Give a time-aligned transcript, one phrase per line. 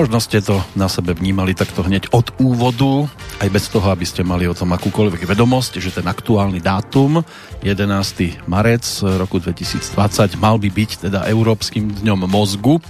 [0.00, 3.04] Možno ste to na sebe vnímali takto hneď od úvodu,
[3.36, 7.20] aj bez toho, aby ste mali o tom akúkoľvek vedomosť, že ten aktuálny dátum,
[7.60, 8.48] 11.
[8.48, 8.80] marec
[9.20, 12.80] roku 2020, mal by byť teda Európskym dňom mozgu.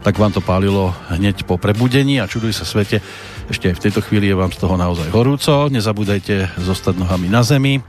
[0.00, 3.04] Tak vám to pálilo hneď po prebudení a čuduj sa svete,
[3.52, 5.68] ešte aj v tejto chvíli je vám z toho naozaj horúco.
[5.68, 7.84] Nezabúdajte zostať nohami na zemi,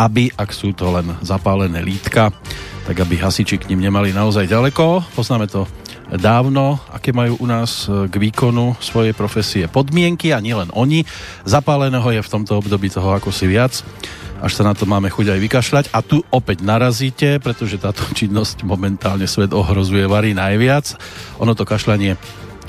[0.00, 2.32] aby, ak sú to len zapálené lítka,
[2.88, 5.04] tak aby hasiči k ním nemali naozaj ďaleko.
[5.12, 5.68] Poznáme to
[6.16, 11.06] dávno, aké majú u nás e, k výkonu svojej profesie podmienky a nielen oni.
[11.42, 13.84] Zapáleného je v tomto období toho ako si viac
[14.44, 15.84] až sa na to máme chuť aj vykašľať.
[15.96, 21.00] A tu opäť narazíte, pretože táto činnosť momentálne svet ohrozuje varí najviac.
[21.40, 22.20] Ono to kašľanie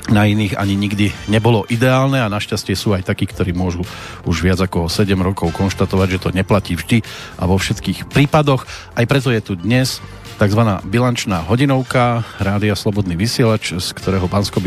[0.06, 3.82] na iných ani nikdy nebolo ideálne a našťastie sú aj takí, ktorí môžu
[4.22, 7.02] už viac ako 7 rokov konštatovať, že to neplatí vždy
[7.42, 8.64] a vo všetkých prípadoch.
[8.94, 9.98] Aj preto je tu dnes
[10.36, 10.62] tzv.
[10.84, 14.60] bilančná hodinovka Rádia Slobodný vysielač, z ktorého bansko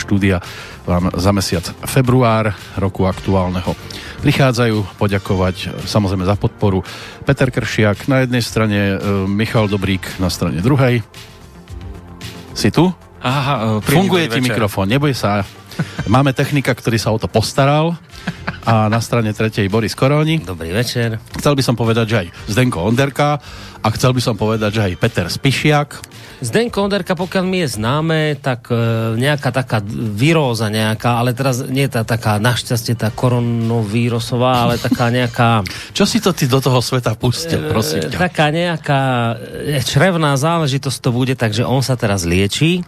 [0.00, 0.40] štúdia
[0.88, 3.76] vám za mesiac február roku aktuálneho
[4.24, 6.84] prichádzajú poďakovať samozrejme za podporu
[7.24, 8.96] Peter Kršiak na jednej strane, e,
[9.28, 11.04] Michal Dobrík na strane druhej.
[12.52, 12.92] Si tu?
[13.20, 14.56] Aha, e, Funguje ti večer.
[14.56, 15.44] mikrofón, neboj sa.
[16.10, 17.94] Máme technika, ktorý sa o to postaral
[18.66, 20.42] a na strane tretej Boris Koróni.
[20.42, 21.16] Dobrý večer.
[21.38, 23.40] Chcel by som povedať, že aj Zdenko Onderka
[23.80, 25.88] a chcel by som povedať, že aj Peter Spišiak.
[26.40, 28.76] Zdenko Onderka, pokiaľ mi je známe, tak e,
[29.16, 35.64] nejaká taká víróza nejaká, ale teraz nie tá taká našťastie tá koronavírusová, ale taká nejaká...
[35.92, 38.16] Čo si to ty do toho sveta pustil, prosím ťa?
[38.16, 39.00] Taká nejaká
[39.68, 42.84] e, črevná záležitosť to bude, takže on sa teraz liečí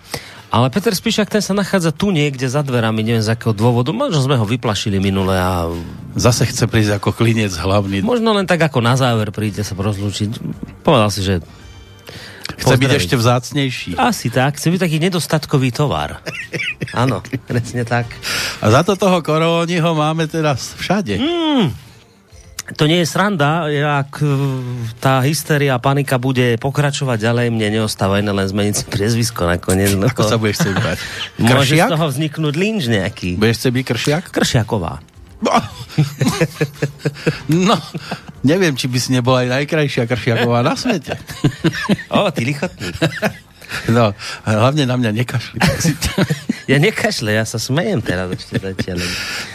[0.52, 3.88] ale Peter Spišak ten sa nachádza tu niekde za dverami, neviem z akého dôvodu.
[3.96, 5.72] Možno sme ho vyplašili minule a...
[6.12, 8.04] Zase chce prísť ako klinec hlavný.
[8.04, 10.36] Možno len tak ako na záver príde sa rozlúčiť.
[10.84, 11.40] Povedal si, že
[12.52, 13.90] Chce byť ešte vzácnejší.
[13.96, 16.20] Asi tak, chce byť taký nedostatkový tovar.
[17.02, 18.06] Áno, presne tak.
[18.60, 21.16] A za to toho koróniho máme teraz všade.
[21.16, 21.72] Mm,
[22.62, 23.66] to nie je sranda,
[24.06, 24.26] ak e,
[25.02, 29.98] tá hysteria panika bude pokračovať ďalej, mne neostáva iné len zmeniť si priezvisko nakoniec.
[29.98, 30.06] No.
[30.06, 30.98] Ako sa budeš chcieť brať?
[31.42, 33.34] Môže z toho vzniknúť lynč nejaký.
[33.34, 34.24] Budeš chcieť byť kršiak?
[34.30, 35.02] Kršiaková.
[35.42, 35.58] No.
[37.68, 37.76] no,
[38.46, 41.18] neviem, či by si nebola aj najkrajšia kršiaková na svete.
[42.14, 42.94] o, ty lichotný.
[43.90, 44.12] No,
[44.46, 45.58] hlavne na mňa nekašli.
[46.72, 49.02] ja nekašle, ja sa smejem teraz ešte zatiaľ.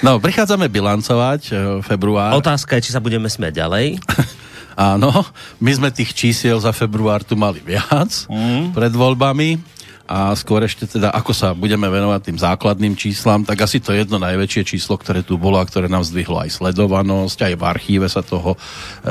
[0.04, 1.52] No, prichádzame bilancovať e,
[1.86, 2.36] február.
[2.38, 3.98] Otázka je, či sa budeme smiať ďalej.
[4.78, 5.10] Áno,
[5.58, 8.78] my sme tých čísiel za február tu mali viac mm.
[8.78, 9.77] pred voľbami
[10.08, 14.16] a skôr ešte teda, ako sa budeme venovať tým základným číslam, tak asi to jedno
[14.24, 18.24] najväčšie číslo, ktoré tu bolo a ktoré nám zdvihlo aj sledovanosť, aj v archíve sa
[18.24, 18.58] toho e,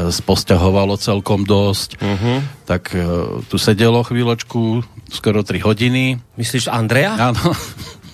[0.08, 2.00] sposťahovalo celkom dosť.
[2.00, 2.40] Uh-huh.
[2.64, 3.04] Tak e,
[3.44, 4.80] tu sedelo chvíľočku,
[5.12, 6.16] skoro 3 hodiny.
[6.40, 7.12] Myslíš Andrea?
[7.20, 7.52] Áno.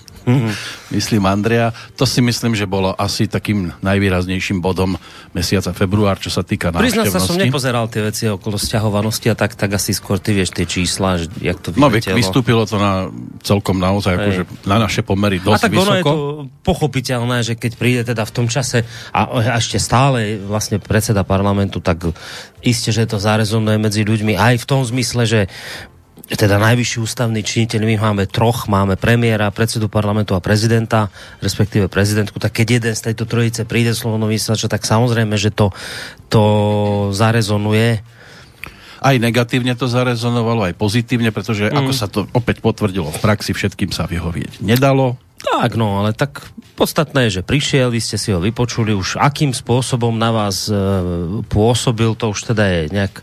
[0.91, 1.75] myslím Andrea.
[1.99, 4.95] To si myslím, že bolo asi takým najvýraznejším bodom
[5.35, 7.11] mesiaca február, čo sa týka návštevnosti.
[7.11, 10.55] Priznám sa, som nepozeral tie veci okolo sťahovanosti a tak, tak asi skôr ty vieš
[10.55, 13.11] tie čísla, že, jak to No, vystúpilo to na
[13.43, 15.83] celkom naozaj, akože na naše pomery dosť a tak vysoko.
[15.83, 16.15] ono je to
[16.63, 21.83] pochopiteľné, že keď príde teda v tom čase a, a ešte stále vlastne predseda parlamentu,
[21.83, 22.13] tak
[22.63, 25.41] iste, že to zarezonuje medzi ľuďmi aj v tom zmysle, že
[26.33, 32.41] teda najvyšší ústavný činiteľ, my máme troch, máme premiéra, predsedu parlamentu a prezidenta, respektíve prezidentku,
[32.41, 35.69] tak keď jeden z tejto trojice príde slovno vysielača, tak samozrejme, že to,
[36.29, 36.43] to
[37.13, 38.01] zarezonuje
[39.03, 41.75] aj negatívne to zarezonovalo, aj pozitívne, pretože mm.
[41.75, 45.19] ako sa to opäť potvrdilo v praxi, všetkým sa vyhovieť nedalo.
[45.43, 46.39] Tak, no, ale tak
[46.79, 50.75] podstatné je, že prišiel, vy ste si ho vypočuli, už akým spôsobom na vás e,
[51.51, 53.19] pôsobil, to už teda je nejak,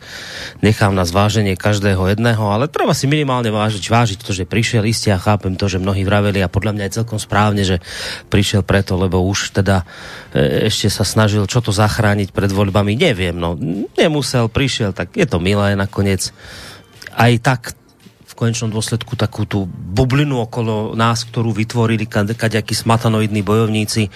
[0.61, 5.11] nechám na zváženie každého jedného, ale treba si minimálne vážiť, vážiť to, že prišiel, isté
[5.11, 7.81] a chápem to, že mnohí vraveli a podľa mňa je celkom správne, že
[8.29, 9.89] prišiel preto, lebo už teda
[10.37, 13.57] e, ešte sa snažil čo to zachrániť pred voľbami, neviem, no,
[13.97, 16.31] nemusel, prišiel, tak je to milé nakoniec.
[17.17, 17.80] Aj tak
[18.41, 24.09] konečnom dôsledku takú tú bublinu okolo nás, ktorú vytvorili kaďakí smatanoidní bojovníci,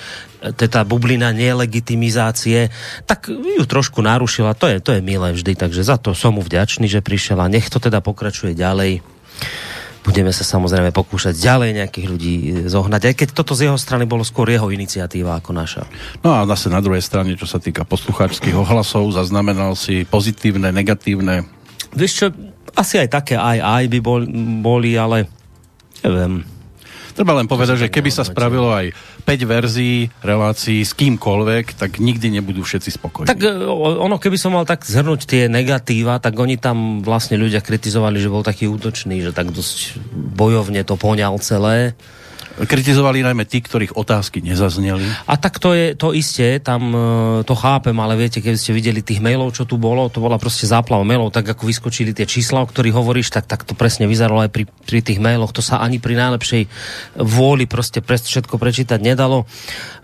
[0.56, 2.72] tá bublina nelegitimizácie,
[3.04, 4.56] tak ju trošku narušila.
[4.56, 7.52] To je, to je milé vždy, takže za to som mu vďačný, že prišiel a
[7.52, 9.04] nech to teda pokračuje ďalej
[10.04, 14.04] budeme sa samozrejme pokúšať ďalej nejakých ľudí e, zohnať, aj keď toto z jeho strany
[14.04, 15.88] bolo skôr jeho iniciatíva ako naša.
[16.20, 21.48] No a zase na druhej strane, čo sa týka poslucháčských ohlasov, zaznamenal si pozitívne, negatívne.
[21.96, 22.26] Vieš čo,
[22.74, 24.20] asi aj také aj aj by bol,
[24.60, 25.30] boli, ale
[26.02, 26.44] neviem.
[27.14, 28.90] Treba len povedať, že keby sa spravilo aj
[29.22, 33.30] 5 verzií relácií s kýmkoľvek, tak nikdy nebudú všetci spokojní.
[33.30, 37.62] Tak e, ono, keby som mal tak zhrnúť tie negatíva, tak oni tam vlastne ľudia
[37.62, 41.94] kritizovali, že bol taký útočný, že tak dosť bojovne to poňal celé.
[42.54, 45.02] Kritizovali najmä tí, ktorých otázky nezazneli.
[45.26, 46.98] A tak to je to isté, tam e,
[47.42, 50.70] to chápem, ale viete, keď ste videli tých mailov, čo tu bolo, to bola proste
[50.70, 54.46] záplav mailov, tak ako vyskočili tie čísla, o ktorých hovoríš, tak, tak to presne vyzeralo
[54.46, 55.50] aj pri, pri tých mailoch.
[55.50, 56.62] To sa ani pri najlepšej
[57.18, 59.50] vôli proste pre všetko prečítať nedalo.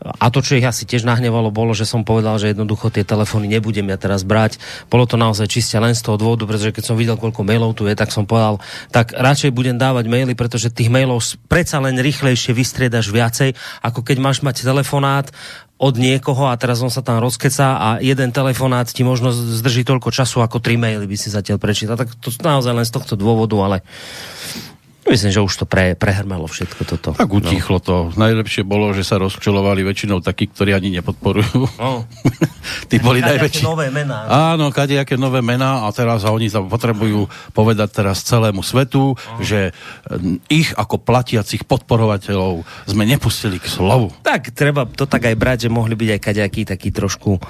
[0.03, 3.47] A to, čo ich asi tiež nahnevalo, bolo, že som povedal, že jednoducho tie telefóny
[3.47, 4.59] nebudem ja teraz brať.
[4.91, 7.87] Bolo to naozaj čiste len z toho dôvodu, pretože keď som videl, koľko mailov tu
[7.87, 8.59] je, tak som povedal,
[8.91, 14.07] tak radšej budem dávať maily, pretože tých mailov predsa len rýchlejšie rýchlejšie vystriedaš viacej, ako
[14.07, 15.27] keď máš mať telefonát
[15.83, 20.15] od niekoho a teraz on sa tam rozkeca a jeden telefonát ti možno zdrží toľko
[20.15, 21.99] času, ako tri maily by si zatiaľ prečítal.
[21.99, 23.83] Tak to naozaj len z tohto dôvodu, ale
[25.09, 27.11] Myslím, že už to pre, prehrmelo všetko toto.
[27.17, 27.85] Tak utichlo no.
[27.85, 27.97] to.
[28.21, 31.81] Najlepšie bolo, že sa rozčelovali väčšinou takí, ktorí ani nepodporujú.
[31.81, 32.05] No.
[32.91, 33.65] Tí boli najväčší.
[33.65, 34.29] nové mená.
[34.55, 37.27] Áno, kadejaké nové mená a teraz a oni tam potrebujú
[37.57, 39.41] povedať teraz celému svetu, no.
[39.41, 39.73] že
[40.53, 44.13] ich ako platiacich podporovateľov sme nepustili k slovu.
[44.21, 47.41] Tak, treba to tak aj brať, že mohli byť aj kadejakí takí trošku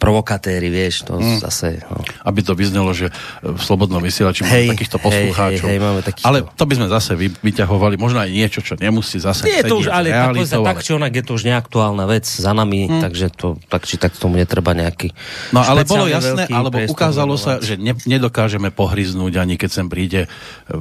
[0.00, 1.38] provokatéri, vieš, to hmm.
[1.44, 1.84] zase...
[1.86, 2.02] No.
[2.24, 3.12] Aby to vyznelo, že
[3.44, 5.66] v Slobodnom vysielači máme takýchto poslucháčov.
[5.68, 6.26] Hej, hej, hej, máme takýchto.
[6.26, 9.76] Ale to by sme zase vy, vyťahovali, možno aj niečo, čo nemusí zase Nie, to
[9.84, 13.02] už, ale tak, tak, či onak je to už neaktuálna vec za nami, hmm.
[13.04, 15.12] takže to, tak či tak tomu netreba nejaký
[15.52, 20.24] No ale bolo jasné, alebo ukázalo sa, že ne, nedokážeme pohryznúť ani keď sem príde
[20.24, 20.30] eh,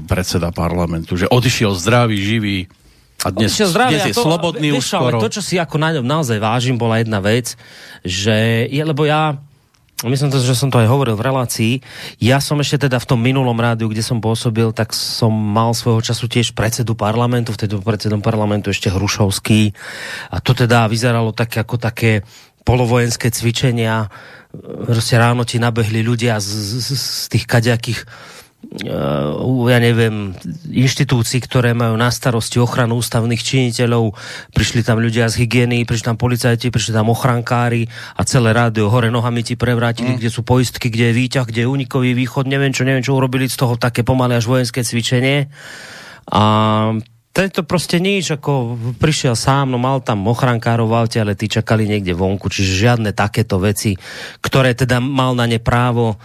[0.08, 2.58] predseda parlamentu, že odišiel zdravý, živý,
[3.20, 5.20] a dnes, zdravie, dnes je to, slobodný už skoro.
[5.20, 7.60] to, čo si ako na naozaj vážim, bola jedna vec,
[8.00, 9.36] že je, lebo ja
[10.00, 11.74] Myslím to, že som to aj hovoril v relácii.
[12.24, 16.00] Ja som ešte teda v tom minulom rádiu, kde som pôsobil, tak som mal svojho
[16.00, 19.76] času tiež predsedu parlamentu, vtedy predsedom parlamentu ešte Hrušovský.
[20.32, 22.24] A to teda vyzeralo tak ako také
[22.64, 24.08] polovojenské cvičenia.
[24.88, 26.48] Proste ráno ti nabehli ľudia z,
[26.80, 28.00] z, z tých kaďakých
[28.70, 30.36] ja neviem,
[30.70, 34.14] inštitúcií, ktoré majú na starosti ochranu ústavných činiteľov.
[34.54, 37.88] Prišli tam ľudia z hygieny, prišli tam policajti, prišli tam ochrankári
[38.20, 40.18] a celé rádio hore nohami ti prevrátili, mm.
[40.22, 43.50] kde sú poistky, kde je výťah, kde je únikový východ, neviem čo, neviem čo urobili
[43.50, 45.50] z toho také pomalé až vojenské cvičenie.
[46.30, 46.44] A
[47.30, 51.86] tento proste nič, ako prišiel sám, no mal tam ochrankárov v aute, ale tí čakali
[51.86, 53.94] niekde vonku, čiže žiadne takéto veci,
[54.42, 56.18] ktoré teda mal na ne právo,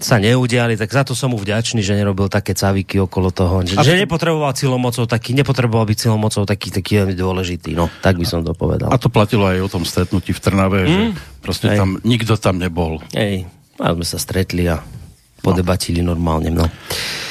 [0.00, 3.76] sa neudiali, tak za to som mu vďačný, že nerobil také caviky okolo toho, že,
[3.76, 8.40] že nepotreboval silomocov taký, nepotreboval byť silomocov taký, taký veľmi dôležitý, no, tak by som
[8.40, 8.88] to povedal.
[8.88, 10.88] A to platilo aj o tom stretnutí v Trnave, mm?
[10.88, 11.00] že
[11.44, 11.78] proste Ej.
[11.78, 13.04] tam, nikto tam nebol.
[13.12, 13.44] Ej,
[13.76, 14.80] a sme sa stretli a
[15.44, 16.16] podebatili no.
[16.16, 16.64] normálne, no.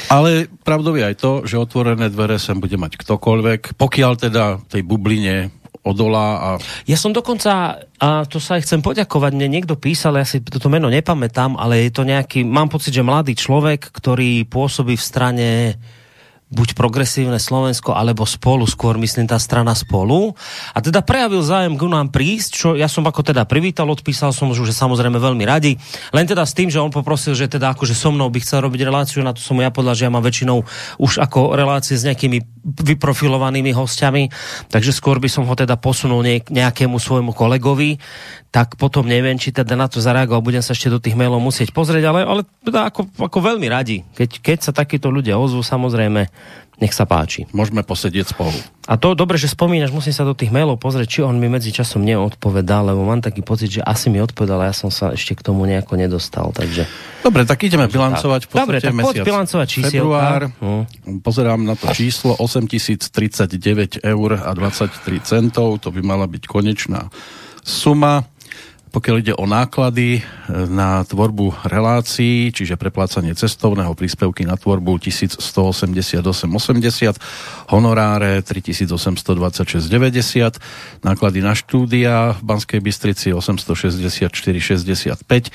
[0.06, 4.82] Ale pravdou je aj to, že otvorené dvere sem bude mať ktokoľvek, pokiaľ teda tej
[4.86, 5.50] bubline
[5.86, 6.28] odolá.
[6.38, 6.48] A...
[6.90, 10.66] Ja som dokonca, a to sa aj chcem poďakovať, mne niekto písal, ja si toto
[10.66, 15.48] meno nepamätám, ale je to nejaký, mám pocit, že mladý človek, ktorý pôsobí v strane
[16.46, 20.30] buď progresívne Slovensko, alebo spolu, skôr myslím tá strana spolu.
[20.70, 24.54] A teda prejavil zájem k nám prísť, čo ja som ako teda privítal, odpísal som,
[24.54, 25.74] že samozrejme veľmi radi.
[26.14, 28.80] Len teda s tým, že on poprosil, že teda akože so mnou by chcel robiť
[28.86, 30.62] reláciu, na to som mu ja podľa, že ja mám väčšinou
[31.02, 34.30] už ako relácie s nejakými vyprofilovanými hostiami,
[34.70, 37.98] takže skôr by som ho teda posunul nejakému svojmu kolegovi
[38.56, 41.76] tak potom neviem, či teda na to zareagoval, budem sa ešte do tých mailov musieť
[41.76, 44.00] pozrieť, ale, ale teda ako, ako veľmi radi.
[44.16, 46.24] Keď, keď sa takíto ľudia ozvú, samozrejme,
[46.80, 47.44] nech sa páči.
[47.52, 48.56] Môžeme posedieť spolu.
[48.88, 51.68] A to dobre, že spomínaš, musím sa do tých mailov pozrieť, či on mi medzi
[51.68, 55.36] časom neodpovedal, lebo mám taký pocit, že asi mi odpovedal, a ja som sa ešte
[55.36, 56.48] k tomu nejako nedostal.
[56.56, 56.88] Takže...
[57.20, 60.00] Dobre, tak ideme bilancovať v Dobre, tak poď bilancovať čísielka.
[60.00, 61.20] Február, hm.
[61.20, 67.12] pozerám na to číslo 8039 eur a 23 centov, to by mala byť konečná
[67.66, 68.22] suma
[68.96, 70.26] pokiaľ ide o náklady e,
[70.72, 75.84] na tvorbu relácií, čiže preplácanie cestovného príspevky na tvorbu 1188,80,
[77.76, 85.52] honoráre 3826,90, náklady na štúdia v Banskej Bystrici 864,65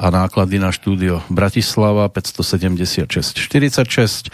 [0.00, 4.32] a náklady na štúdio Bratislava 576,46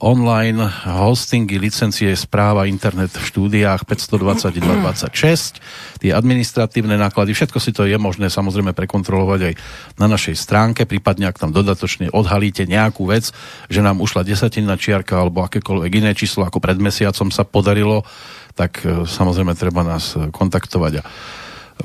[0.00, 7.98] online hostingy, licencie, správa, internet v štúdiách 522,26, tie administratívne náklady, všetko si to je
[7.98, 9.54] možné samozrejme prekontrolovať aj
[9.98, 13.34] na našej stránke, prípadne ak tam dodatočne odhalíte nejakú vec,
[13.66, 18.06] že nám ušla desatinná čiarka alebo akékoľvek iné číslo, ako pred mesiacom sa podarilo,
[18.54, 21.02] tak e, samozrejme treba nás e, kontaktovať a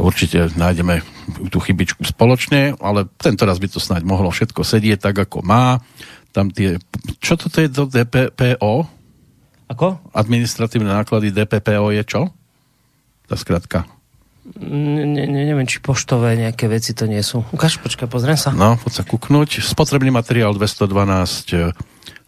[0.01, 1.05] určite nájdeme
[1.53, 5.81] tú chybičku spoločne, ale tento raz by to snáď mohlo všetko sedieť tak, ako má
[6.33, 6.81] tam tie...
[7.21, 8.89] Čo toto je do DPPO?
[9.69, 10.01] Ako?
[10.11, 12.21] Administratívne náklady DPPO je čo?
[13.29, 13.85] Tá skratka.
[14.59, 17.47] Ne, ne, neviem, či poštové nejaké veci to nie sú.
[17.55, 18.51] Ukáž, počkaj, pozriem sa.
[18.51, 19.63] No, poď sa kúknuť.
[19.63, 21.71] Spotrebný materiál 212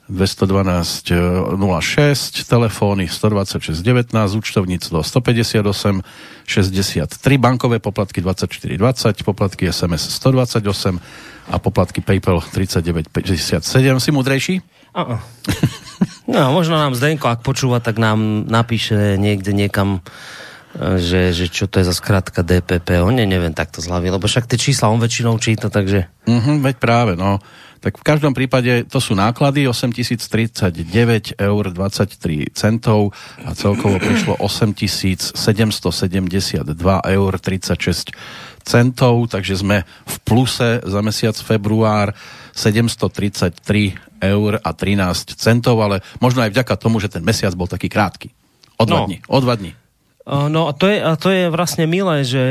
[0.10, 1.12] 212
[1.58, 6.02] 06, telefóny 126 19, účtovníctvo 158
[6.46, 11.02] 63, bankové poplatky 24 20, poplatky SMS 128
[11.50, 14.00] a poplatky PayPal 39 57.
[14.00, 14.62] Si múdrejší?
[14.94, 15.20] Uh-uh.
[16.26, 20.02] No, možno nám Zdenko, ak počúva, tak nám napíše niekde niekam
[20.76, 23.00] že, že čo to je za skratka DPP.
[23.00, 26.12] On ne, neviem takto zľavy, lebo však tie čísla on väčšinou číta, takže...
[26.28, 27.40] Uh-huh, veď práve, no.
[27.80, 33.14] Tak v každom prípade to sú náklady 8039 eur 23 centov
[33.44, 35.36] a celkovo prišlo 8772
[37.06, 38.16] eur 36
[38.66, 42.18] centov, takže sme v pluse za mesiac február
[42.58, 43.62] 733
[44.26, 48.34] eur a 13 centov, ale možno aj vďaka tomu, že ten mesiac bol taký krátky.
[48.82, 49.08] O dva no.
[49.08, 49.22] dní.
[49.30, 49.72] O dva dní.
[50.26, 52.44] No a to, je, a to je vlastne milé, že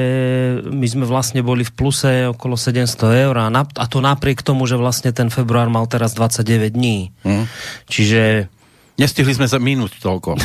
[0.62, 4.62] my sme vlastne boli v pluse okolo 700 eur a, na, a to napriek tomu,
[4.70, 7.10] že vlastne ten február mal teraz 29 dní.
[7.26, 7.50] Mm.
[7.90, 8.46] Čiže
[8.94, 10.38] Nestihli sme za minúť toľko.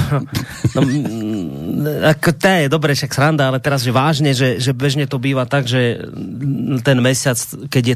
[1.79, 5.15] No, ako to je dobre, však sranda, ale teraz, že vážne, že, že bežne to
[5.15, 5.95] býva tak, že
[6.83, 7.39] ten mesiac,
[7.71, 7.95] keď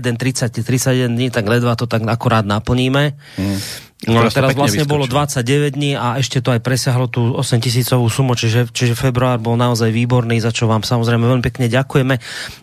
[0.00, 3.12] 31, 30, 31 dní, tak ledva to tak akorát naplníme.
[3.36, 3.58] Mm.
[4.06, 4.94] No teraz, vlastne vyskočil.
[4.94, 9.42] bolo 29 dní a ešte to aj presiahlo tú 8 tisícovú sumu, čiže, čiže február
[9.42, 12.14] bol naozaj výborný, za čo vám samozrejme veľmi pekne ďakujeme.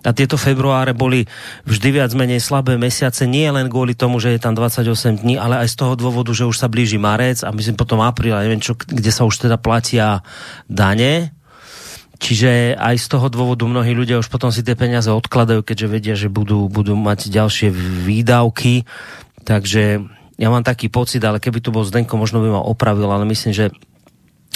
[0.08, 1.28] A tieto februáre boli
[1.68, 5.68] vždy viac menej slabé mesiace, nie len kvôli tomu, že je tam 28 dní, ale
[5.68, 8.80] aj z toho dôvodu, že už sa blíži marec a myslím potom apríl, neviem čo,
[8.80, 10.24] kde sa už teda platia
[10.72, 11.36] dane,
[12.16, 16.16] Čiže aj z toho dôvodu mnohí ľudia už potom si tie peniaze odkladajú, keďže vedia,
[16.16, 18.88] že budú, budú mať ďalšie výdavky.
[19.44, 20.00] Takže
[20.36, 23.56] ja mám taký pocit, ale keby tu bol Zdenko, možno by ma opravil, ale myslím,
[23.56, 23.72] že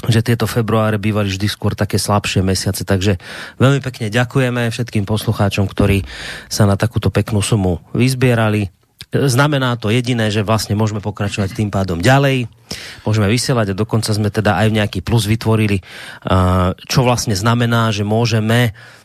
[0.08, 3.20] že tieto februáre bývali vždy skôr také slabšie mesiace, takže
[3.60, 6.08] veľmi pekne ďakujeme všetkým poslucháčom, ktorí
[6.48, 8.72] sa na takúto peknú sumu vyzbierali.
[9.12, 12.48] Znamená to jediné, že vlastne môžeme pokračovať tým pádom ďalej,
[13.04, 15.84] môžeme vysielať a dokonca sme teda aj nejaký plus vytvorili,
[16.88, 18.99] čo vlastne znamená, že môžeme E,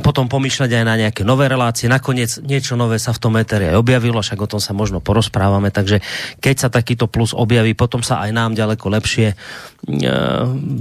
[0.00, 1.92] potom pomýšľať aj na nejaké nové relácie.
[1.92, 5.68] Nakoniec niečo nové sa v tom éteri aj objavilo, však o tom sa možno porozprávame,
[5.68, 6.00] takže
[6.40, 9.34] keď sa takýto plus objaví, potom sa aj nám ďaleko lepšie e,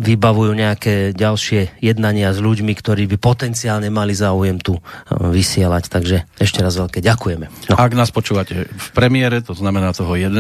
[0.08, 4.82] vybavujú nejaké ďalšie jednania s ľuďmi, ktorí by potenciálne mali záujem tu e,
[5.20, 5.92] vysielať.
[5.92, 7.46] Takže ešte raz veľké ďakujeme.
[7.70, 7.76] No.
[7.76, 10.40] Ak nás počúvate v premiére, to znamená toho 11.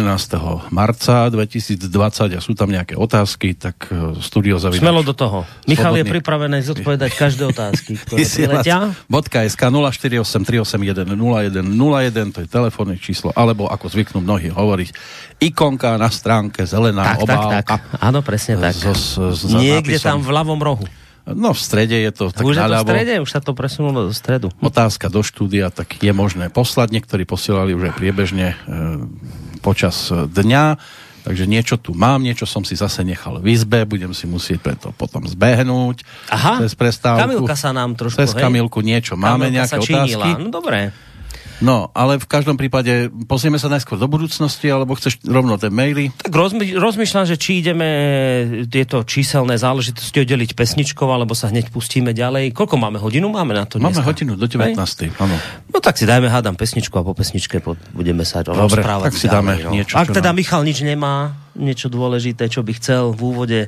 [0.72, 1.84] marca 2020
[2.32, 3.92] a sú tam nejaké otázky, tak
[4.24, 4.88] studio zavídaš.
[4.88, 5.44] Smelo do toho.
[5.68, 8.94] Michal je pripravený zodpovedať každé otázky otázky, ktoré priletia.
[9.50, 14.94] .sk 0483810101, to je telefónne číslo, alebo ako zvyknú mnohí hovoriť,
[15.42, 17.64] ikonka na stránke, zelená tak, obálka.
[17.64, 17.82] Tak, tak.
[18.02, 18.74] Áno, presne tak.
[18.78, 20.06] So, so, so Niekde nápisom.
[20.06, 20.86] tam v ľavom rohu.
[21.30, 23.22] No v strede je to tak Už je to v strede?
[23.22, 24.50] Už sa to presunulo do stredu.
[24.66, 26.90] Otázka do štúdia, tak je možné poslať.
[26.90, 28.66] Niektorí posielali už aj priebežne e,
[29.62, 30.82] počas dňa
[31.30, 34.90] Takže niečo tu mám, niečo som si zase nechal v izbe, budem si musieť preto
[34.98, 36.02] potom zbehnúť.
[36.34, 37.22] Aha, cez prestávku.
[37.22, 39.14] Kamilka sa nám trošku, Cez Kamilku niečo.
[39.14, 40.30] Máme Kamilka nejaké otázky?
[40.42, 40.90] No dobré.
[41.60, 46.08] No, ale v každom prípade pozrieme sa najskôr do budúcnosti, alebo chceš rovno tie maily?
[46.16, 47.88] Tak rozmy, rozmýšľam, že či ideme
[48.72, 52.56] tieto číselné záležitosti oddeliť pesničkou, alebo sa hneď pustíme ďalej.
[52.56, 53.28] Koľko máme hodinu?
[53.28, 54.00] Máme na to dneska?
[54.00, 54.80] Máme hodinu do 19.
[55.20, 55.36] Áno.
[55.68, 57.60] No tak si dajme, hádam, pesničku a po pesničke
[57.92, 59.12] budeme sa Dobre, rozprávať.
[59.12, 59.76] tak si dáme no.
[59.76, 60.00] niečo.
[60.00, 60.40] Ak teda nám...
[60.40, 63.62] Michal nič nemá, niečo dôležité, čo by chcel v úvode,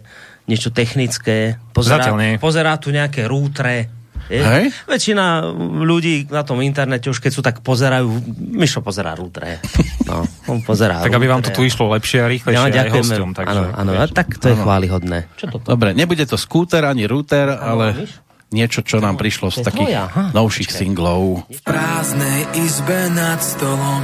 [0.48, 2.08] niečo technické, pozerá,
[2.40, 4.01] pozerá tu nejaké rútre,
[4.40, 4.66] Hej?
[4.88, 5.44] Väčšina
[5.84, 8.08] ľudí na tom internete už keď sú tak pozerajú,
[8.56, 9.60] Mišo pozerá rútre.
[10.08, 13.32] No, on pozerá Tak aby vám to tu išlo lepšie a rýchlejšie ja, aj hostom.
[13.36, 14.64] Takže, áno, áno, vieš, tak to je áno.
[14.64, 15.18] chválihodné.
[15.36, 18.08] Čo to Dobre, nebude to skúter ani rúter, ale
[18.52, 21.48] niečo, čo nám prišlo z takých novších singlov.
[21.48, 24.04] V prázdnej izbe nad stolom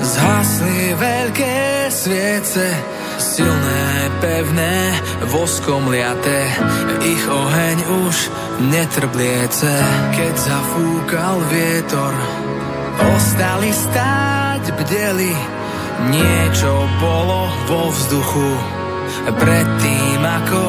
[0.00, 1.54] zhasli veľké
[1.92, 2.64] sviece
[3.18, 4.74] silné, pevné,
[5.30, 6.48] voskom liaté,
[7.04, 8.16] ich oheň už
[8.70, 9.72] netrbliece.
[10.14, 12.12] Keď zafúkal vietor,
[13.14, 15.34] ostali stáť, bdeli,
[16.10, 18.50] niečo bolo vo vzduchu,
[19.34, 20.62] predtým ako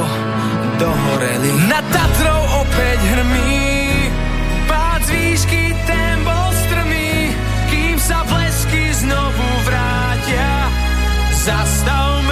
[0.82, 1.52] dohoreli.
[1.72, 3.64] Na Tatrou opäť hrmí,
[4.68, 7.32] pád z výšky, ten bol strmý,
[7.72, 10.52] kým sa blesky znovu vrátia.
[11.46, 12.25] Zastavme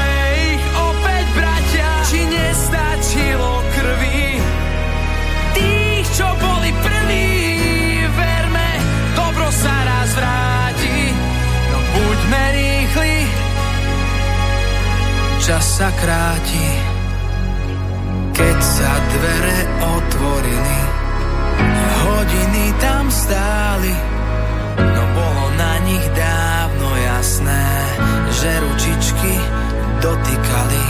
[15.43, 16.69] čas sa kráti.
[18.31, 20.79] Keď sa dvere otvorili,
[22.00, 23.95] hodiny tam stáli,
[24.79, 27.67] no bolo na nich dávno jasné,
[28.31, 28.81] že ruč
[30.00, 30.85] dotýkali,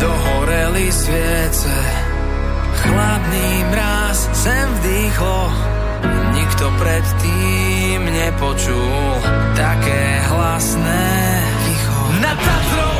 [0.00, 1.76] dohoreli sviece.
[2.78, 5.40] Chladný mráz sem vdýchlo,
[6.36, 9.16] nikto predtým nepočul
[9.56, 11.08] také hlasné
[11.66, 12.00] ticho.
[12.22, 12.97] Na Tatrou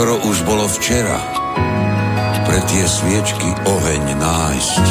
[0.00, 1.20] Neskoro už bolo včera
[2.48, 4.84] pre tie sviečky oheň nájsť.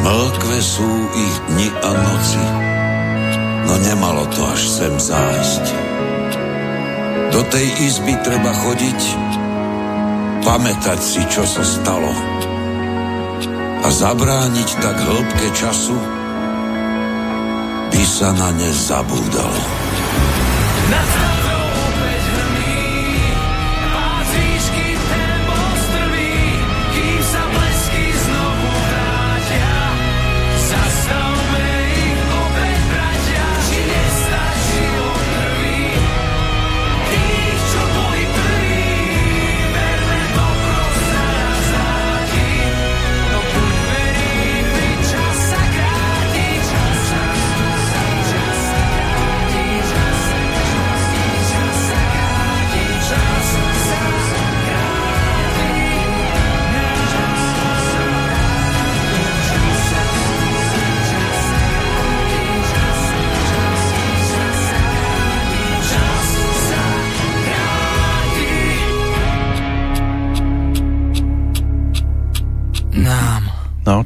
[0.00, 2.44] Mlkve sú ich dni a noci,
[3.68, 5.64] no nemalo to až sem zájsť.
[7.28, 9.00] Do tej izby treba chodiť,
[10.48, 12.16] pamätať si, čo sa stalo
[13.84, 16.00] a zabrániť tak hĺbke času,
[17.92, 19.60] by sa na ne zabúdalo.
[20.88, 21.04] Na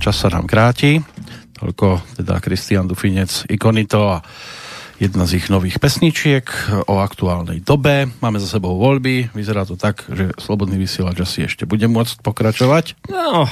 [0.05, 1.01] čas sa nám kráti.
[1.57, 4.21] Toľko teda Kristian Dufinec, Ikonito a
[5.01, 6.45] jedna z ich nových pesničiek
[6.85, 8.12] o aktuálnej dobe.
[8.21, 13.01] Máme za sebou voľby, vyzerá to tak, že Slobodný vysielač asi ešte bude môcť pokračovať.
[13.09, 13.49] No,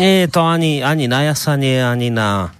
[0.00, 2.56] nie je to ani, ani na jasanie, ani na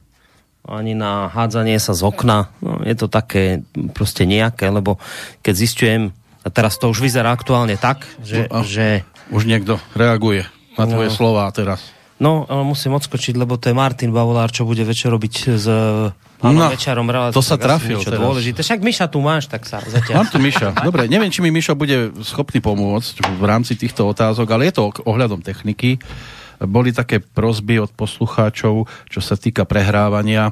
[0.69, 2.53] ani na hádzanie sa z okna.
[2.61, 3.65] No, je to také
[3.97, 5.01] proste nejaké, lebo
[5.41, 6.03] keď zistujem,
[6.45, 8.45] a teraz to už vyzerá aktuálne tak, že...
[8.53, 9.09] No, že...
[9.33, 10.45] Už niekto reaguje
[10.77, 11.97] na tvoje no, slova teraz.
[12.19, 15.67] No, ale musím odskočiť, lebo to je Martin Bavolár, čo bude večer robiť s
[16.43, 17.07] pánom no, Večerom.
[17.07, 18.19] Reláciu, to sa trafil teraz.
[18.19, 18.59] dôležité.
[18.67, 20.27] Však Miša tu máš, tak sa zatiaľ.
[20.27, 20.83] Mám tu Miša.
[20.83, 24.91] Dobre, neviem, či mi Mišo bude schopný pomôcť v rámci týchto otázok, ale je to
[25.07, 26.03] ohľadom techniky.
[26.59, 30.51] Boli také prozby od poslucháčov, čo sa týka prehrávania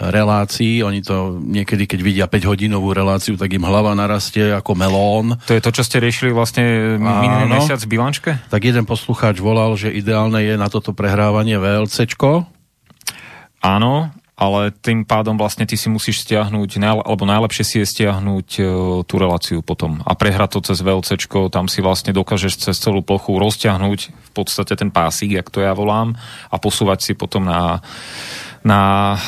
[0.00, 0.80] relácií.
[0.80, 5.36] Oni to niekedy, keď vidia 5 hodinovú reláciu, tak im hlava narastie ako melón.
[5.44, 8.30] To je to, čo ste riešili vlastne minulý mesiac v bilančke?
[8.48, 12.48] Tak jeden poslucháč volal, že ideálne je na toto prehrávanie VLCčko.
[13.62, 14.10] Áno,
[14.42, 18.62] ale tým pádom vlastne ty si musíš stiahnuť, alebo najlepšie si je stiahnuť e,
[19.06, 21.14] tú reláciu potom a prehrať to cez VLC,
[21.52, 25.76] tam si vlastne dokážeš cez celú plochu rozťahnuť v podstate ten pásik, jak to ja
[25.76, 26.18] volám,
[26.50, 27.84] a posúvať si potom na
[28.62, 29.18] na e,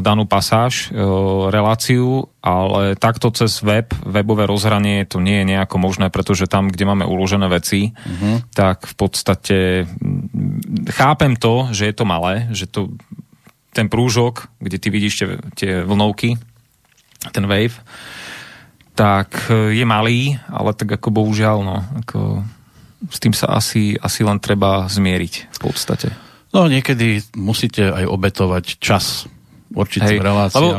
[0.00, 0.98] danú pasáž, e,
[1.50, 6.86] reláciu, ale takto cez web, webové rozhranie to nie je nejako možné, pretože tam, kde
[6.86, 8.46] máme uložené veci, uh-huh.
[8.54, 9.56] tak v podstate
[10.94, 12.94] chápem to, že je to malé, že to
[13.74, 16.38] ten prúžok, kde ty vidíš tie, tie vlnovky,
[17.34, 17.82] ten wave,
[18.94, 22.44] tak e, je malý, ale tak ako bohužiaľ, no, ako
[23.10, 26.31] s tým sa asi, asi len treba zmieriť v podstate.
[26.52, 29.24] No niekedy musíte aj obetovať čas
[29.72, 30.60] určitým Hej, reláciám.
[30.60, 30.76] Lebo,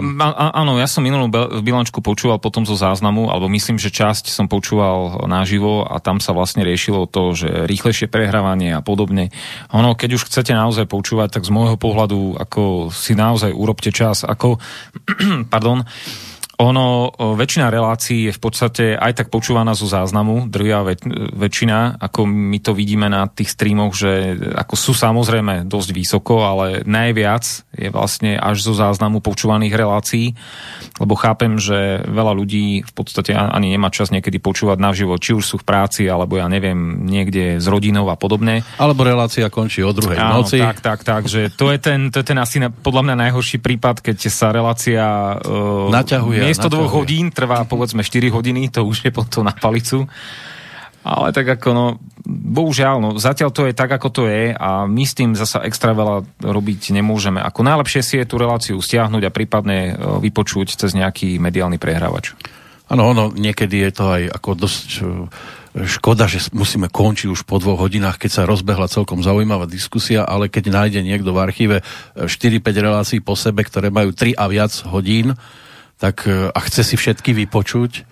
[0.54, 1.28] áno, ja som minulú
[1.66, 6.32] bilančku počúval potom zo záznamu, alebo myslím, že časť som počúval naživo a tam sa
[6.32, 9.34] vlastne riešilo to, že rýchlejšie prehrávanie a podobne.
[9.74, 14.22] Ono, keď už chcete naozaj počúvať, tak z môjho pohľadu, ako si naozaj urobte čas,
[14.22, 14.62] ako,
[15.54, 15.84] pardon,
[16.64, 21.04] ono, väčšina relácií je v podstate aj tak počúvaná zo záznamu, drvia väč-
[21.36, 26.88] väčšina, ako my to vidíme na tých streamoch, že ako sú samozrejme dosť vysoko, ale
[26.88, 27.44] najviac
[27.76, 30.40] je vlastne až zo záznamu počúvaných relácií,
[31.04, 35.44] lebo chápem, že veľa ľudí v podstate ani nemá čas niekedy počúvať navživo, či už
[35.44, 38.64] sú v práci, alebo ja neviem, niekde s rodinou a podobne.
[38.78, 40.62] Alebo relácia končí o druhej Áno, noci.
[40.62, 44.06] Tak, tak, tak, že to je ten, to je ten asi podľa mňa najhorší prípad,
[44.06, 45.04] keď sa relácia
[45.42, 50.06] uh, naťahuje miesto dvoch hodín trvá povedzme 4 hodiny, to už je potom na palicu.
[51.04, 51.86] Ale tak ako no,
[52.24, 55.92] bohužiaľ, no, zatiaľ to je tak, ako to je a my s tým zasa extra
[55.92, 57.44] veľa robiť nemôžeme.
[57.44, 62.32] Ako najlepšie si je tú reláciu stiahnuť a prípadne e, vypočuť cez nejaký mediálny prehrávač.
[62.88, 65.02] Áno, ono niekedy je to aj ako dosť e,
[65.92, 70.48] škoda, že musíme končiť už po dvoch hodinách, keď sa rozbehla celkom zaujímavá diskusia, ale
[70.48, 71.78] keď nájde niekto v archíve
[72.16, 75.36] 4-5 relácií po sebe, ktoré majú 3 a viac hodín,
[75.98, 78.04] tak a chce si všetky vypočuť,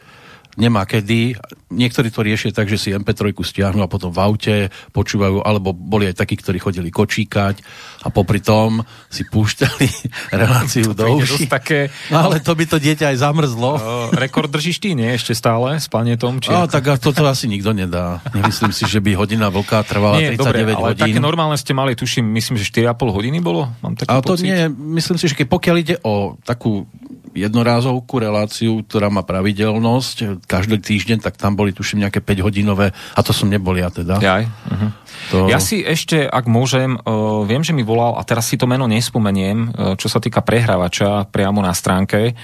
[0.59, 1.35] nemá kedy.
[1.71, 4.55] Niektorí to riešia tak, že si MP3 stiahnu a potom v aute
[4.91, 7.63] počúvajú, alebo boli aj takí, ktorí chodili kočíkať
[8.01, 9.87] a popri tom si púšťali
[10.41, 11.45] reláciu do uši.
[11.45, 11.93] Také...
[12.09, 13.71] No, ale to by to dieťa aj zamrzlo.
[13.77, 13.81] Uh,
[14.17, 15.09] rekord držíš ty, nie?
[15.13, 16.41] Ešte stále s planetom?
[16.41, 16.49] Či...
[16.49, 18.19] No, tak toto asi nikto nedá.
[18.33, 21.03] Nemyslím si, že by hodina vlka trvala nie, 39 dobre, ale hodín.
[21.05, 23.69] také normálne ste mali, tuším, myslím, že 4,5 hodiny bolo?
[23.85, 24.45] Mám taký ale to pocit.
[24.49, 24.59] nie,
[24.97, 26.89] myslím si, že keď pokiaľ ide o takú
[27.31, 33.19] jednorázovku reláciu, ktorá má pravidelnosť každý týždeň, tak tam boli tuším nejaké 5 hodinové a
[33.23, 34.19] to som nebol ja teda.
[34.19, 34.43] Jaj.
[34.47, 34.89] Uh-huh.
[35.31, 35.37] To...
[35.47, 38.87] Ja si ešte, ak môžem, uh, viem, že mi volal a teraz si to meno
[38.87, 42.39] nespomeniem, uh, čo sa týka prehrávača priamo na stránke,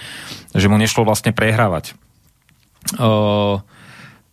[0.52, 1.96] že mu nešlo vlastne prehrávať.
[3.00, 3.64] Uh,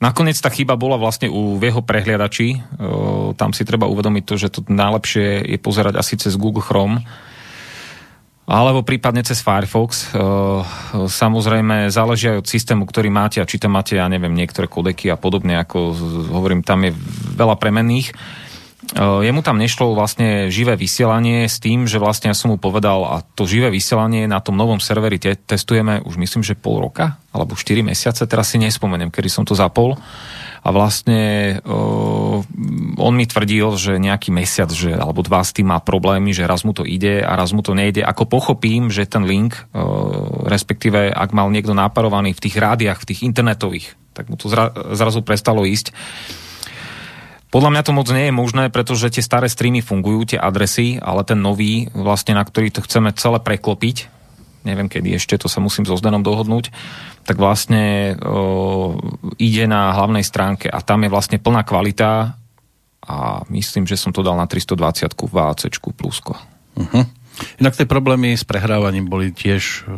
[0.03, 2.61] Nakoniec tá chyba bola vlastne u, v jeho prehliadači.
[2.77, 7.07] Uh, tam si treba uvedomiť to, že to najlepšie je pozerať asi cez Google Chrome
[8.45, 10.13] alebo prípadne cez Firefox.
[10.13, 10.21] E,
[11.09, 15.09] samozrejme záleží aj od systému, ktorý máte a či tam máte, ja neviem, niektoré kodeky
[15.09, 15.97] a podobne, ako
[16.29, 16.93] hovorím, tam je
[17.41, 18.13] veľa premenných.
[18.93, 23.01] E, jemu tam nešlo vlastne živé vysielanie s tým, že vlastne ja som mu povedal
[23.09, 27.17] a to živé vysielanie na tom novom serveri te- testujeme už myslím, že pol roka
[27.33, 29.97] alebo 4 mesiace, teraz si nespomeniem, kedy som to zapol
[30.65, 32.41] a vlastne uh,
[32.97, 36.65] on mi tvrdil, že nejaký mesiac, že, alebo dva s tým má problémy, že raz
[36.65, 38.01] mu to ide a raz mu to nejde.
[38.01, 43.09] Ako pochopím, že ten link, uh, respektíve ak mal niekto náparovaný v tých rádiách, v
[43.13, 45.93] tých internetových, tak mu to zra, zrazu prestalo ísť.
[47.55, 51.23] Podľa mňa to moc nie je možné, pretože tie staré streamy fungujú, tie adresy, ale
[51.23, 54.11] ten nový, vlastne na ktorý to chceme celé preklopiť,
[54.67, 56.75] neviem kedy ešte, to sa musím so Zdenom dohodnúť,
[57.23, 58.99] tak vlastne o,
[59.39, 62.35] ide na hlavnej stránke a tam je vlastne plná kvalita
[63.07, 65.63] a myslím, že som to dal na 320 v AC
[65.95, 66.35] plusko.
[66.75, 67.07] Uh-huh.
[67.63, 69.95] Inak tie problémy s prehrávaním boli tiež e,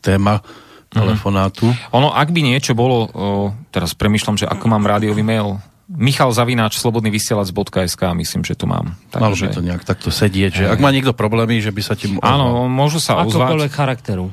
[0.00, 1.04] téma mhm.
[1.04, 1.68] telefonátu.
[1.68, 1.96] Uh-huh.
[2.00, 6.80] Ono, ak by niečo bolo, o, teraz premyšľam, že ako mám rádiový mail, Michal Zavináč,
[6.80, 8.96] slobodný vysielač.sk, myslím, že tu mám.
[9.12, 9.20] Takže...
[9.20, 12.08] Malo by to nejak takto sedieť, že ak má niekto problémy, že by sa ti...
[12.24, 13.52] Áno, môžu sa ozvať.
[13.52, 14.32] Akokoľvek charakteru.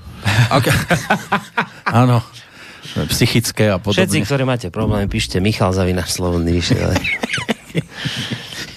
[2.01, 2.23] Áno,
[3.11, 4.07] psychické a podobne.
[4.07, 7.03] Všetci, ktorí máte problémy, píšte Michal Zavináč, slobodný vysielač.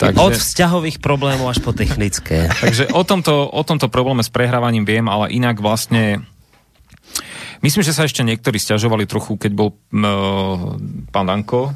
[0.02, 0.18] Takže...
[0.18, 2.50] Od vzťahových problémov až po technické.
[2.64, 6.26] Takže o tomto, o tomto probléme s prehrávaním viem, ale inak vlastne
[7.64, 10.76] Myslím, že sa ešte niektorí stiažovali trochu, keď bol uh,
[11.08, 11.72] pán Danko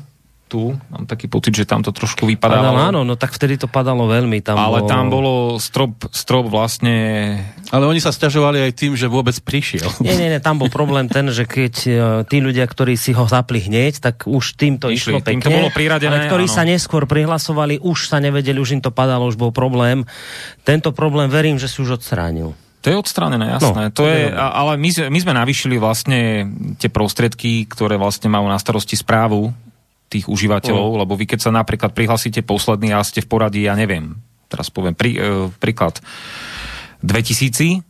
[0.48, 2.72] tu, mám taký pocit, že tam to trošku vypadalo.
[2.72, 4.40] Áno, áno, no tak vtedy to padalo veľmi.
[4.40, 4.88] Tam ale bolo...
[4.88, 6.96] tam bolo strop, strop vlastne...
[7.68, 9.84] Ale oni sa stiažovali aj tým, že vôbec prišiel.
[10.00, 11.90] Nie, nie, nie, tam bol problém ten, že keď e,
[12.24, 15.44] tí ľudia, ktorí si ho zapli hneď, tak už tým to išlo pekne.
[15.44, 16.56] Tým to bolo priradené, ale ktorí áno.
[16.56, 20.08] sa neskôr prihlasovali, už sa nevedeli, už im to padalo, už bol problém.
[20.64, 22.56] Tento problém verím, že si už odstránil.
[22.78, 23.90] To je odstránené, jasné.
[23.90, 26.46] No, to je, ale my, my sme navýšili vlastne
[26.78, 29.50] tie prostriedky, ktoré vlastne majú na starosti správu
[30.08, 31.00] tých užívateľov, mm.
[31.04, 34.16] lebo vy keď sa napríklad prihlasíte posledný a ste v poradí, ja neviem,
[34.48, 36.00] teraz poviem prí, e, príklad,
[37.04, 37.87] 2000,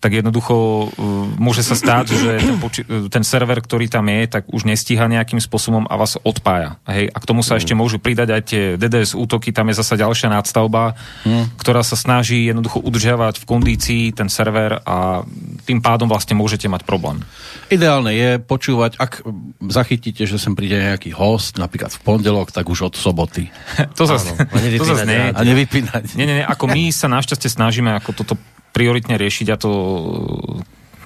[0.00, 0.88] tak jednoducho uh,
[1.36, 5.38] môže sa stať, že ten, poči- ten server, ktorý tam je, tak už nestíha nejakým
[5.38, 6.80] spôsobom a vás odpája.
[6.88, 7.12] Hej?
[7.12, 7.60] A k tomu sa mm.
[7.60, 10.96] ešte môžu pridať aj tie DDS útoky, tam je zasa ďalšia nadstavba,
[11.28, 11.60] mm.
[11.60, 15.22] ktorá sa snaží jednoducho udržiavať v kondícii ten server a
[15.68, 17.20] tým pádom vlastne môžete mať problém.
[17.68, 19.22] Ideálne je počúvať, ak
[19.68, 23.52] zachytíte, že sem príde nejaký host, napríklad v pondelok, tak už od soboty.
[23.98, 24.32] to zase,
[24.80, 25.28] to zase nie.
[25.28, 26.16] A nevypínať.
[26.16, 28.34] Nie, nie, nie, ako my sa našťastie snažíme ako toto
[28.70, 29.70] prioritne riešiť, ja to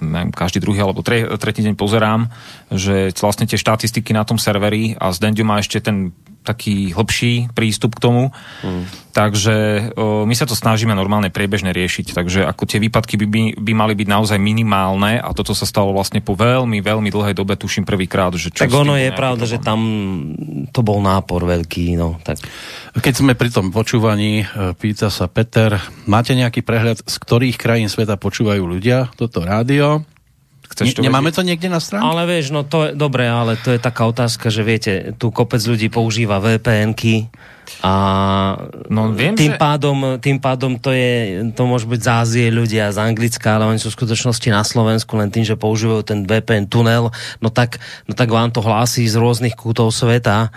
[0.02, 2.28] neviem, každý druhý alebo tre, tretí deň pozerám,
[2.68, 6.12] že vlastne tie štatistiky na tom serveri a Zdendio má ešte ten
[6.44, 8.22] taký hlbší prístup k tomu.
[8.60, 8.84] Mm.
[9.14, 9.56] Takže
[9.94, 12.12] o, my sa to snažíme normálne priebežne riešiť.
[12.12, 15.94] Takže ako tie výpadky by, by, by mali byť naozaj minimálne a toto sa stalo
[15.94, 18.34] vlastne po veľmi, veľmi dlhej dobe, tuším prvýkrát.
[18.34, 19.80] Že tak ono je pravda, že tam
[20.74, 21.94] to bol nápor veľký.
[21.94, 22.42] No, tak.
[22.92, 25.78] Keď sme pri tom počúvaní, e, pýta sa Peter,
[26.10, 30.02] máte nejaký prehľad, z ktorých krajín sveta počúvajú ľudia toto rádio?
[30.64, 32.00] Chceš to nemáme to niekde na strane?
[32.02, 35.60] Ale vieš, no to je dobre, ale to je taká otázka, že viete, tu kopec
[35.60, 37.28] ľudí používa VPN-ky
[37.80, 37.94] a
[38.92, 39.60] no, viem, tým, že...
[39.60, 43.80] pádom, tým pádom to je, to môže byť z Ázie ľudia z Anglicka, ale oni
[43.80, 48.12] sú v skutočnosti na Slovensku len tým, že používajú ten VPN tunel, no tak, no
[48.12, 50.52] tak vám to hlási z rôznych kútov sveta.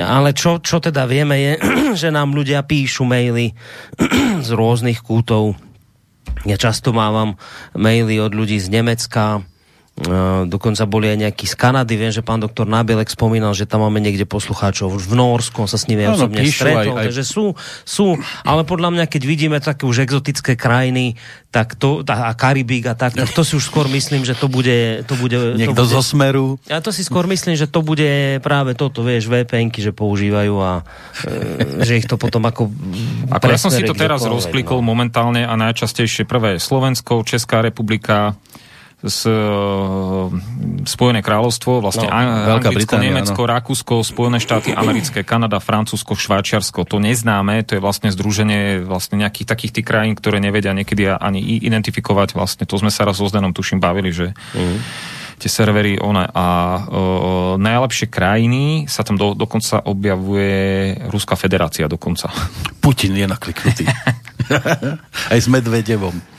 [0.00, 1.52] Ale čo, čo teda vieme je,
[2.00, 3.52] že nám ľudia píšu maily
[4.46, 5.56] z rôznych kútov
[6.42, 7.38] ja často mávam
[7.74, 9.46] maily od ľudí z Nemecka,
[10.48, 14.00] dokonca boli aj nejakí z Kanady, viem, že pán doktor Nábielek spomínal, že tam máme
[14.00, 17.22] niekde poslucháčov v Norsku, on sa s nimi Áno, osobne píšu stretol, aj- aj- takže
[17.28, 17.44] sú,
[17.84, 18.06] sú,
[18.40, 21.20] ale podľa mňa, keď vidíme také už exotické krajiny,
[21.52, 25.04] tak to, a Karibík a tak, tak to si už skôr myslím, že to bude...
[25.04, 26.56] To bude Niekto to bude, zo Smeru.
[26.64, 30.80] ja to si skôr myslím, že to bude práve toto, vieš, VPNky, že používajú a
[31.28, 32.72] e, že ich to potom ako...
[33.28, 34.88] Ako ja som si to teraz rozklikol no.
[34.96, 38.40] momentálne a najčastejšie prvé je Slovensko, Česká republika,
[39.02, 39.34] s, e,
[40.86, 46.86] Spojené kráľovstvo, vlastne No, no, Anglicko, Británia, Nemecko, Rakúsko, Spojené štáty americké, Kanada, Francúzsko, Švajčiarsko.
[46.86, 51.42] To neznáme, to je vlastne združenie vlastne nejakých takých tých krajín, ktoré nevedia niekedy ani
[51.42, 52.38] identifikovať.
[52.38, 54.30] Vlastne to sme sa raz so Zdenom tuším bavili, že
[55.42, 62.30] tie servery one a o, najlepšie krajiny sa tam do, dokonca objavuje Ruská federácia dokonca.
[62.78, 63.90] Putin je nakliknutý.
[65.34, 66.31] Aj s Medvedevom.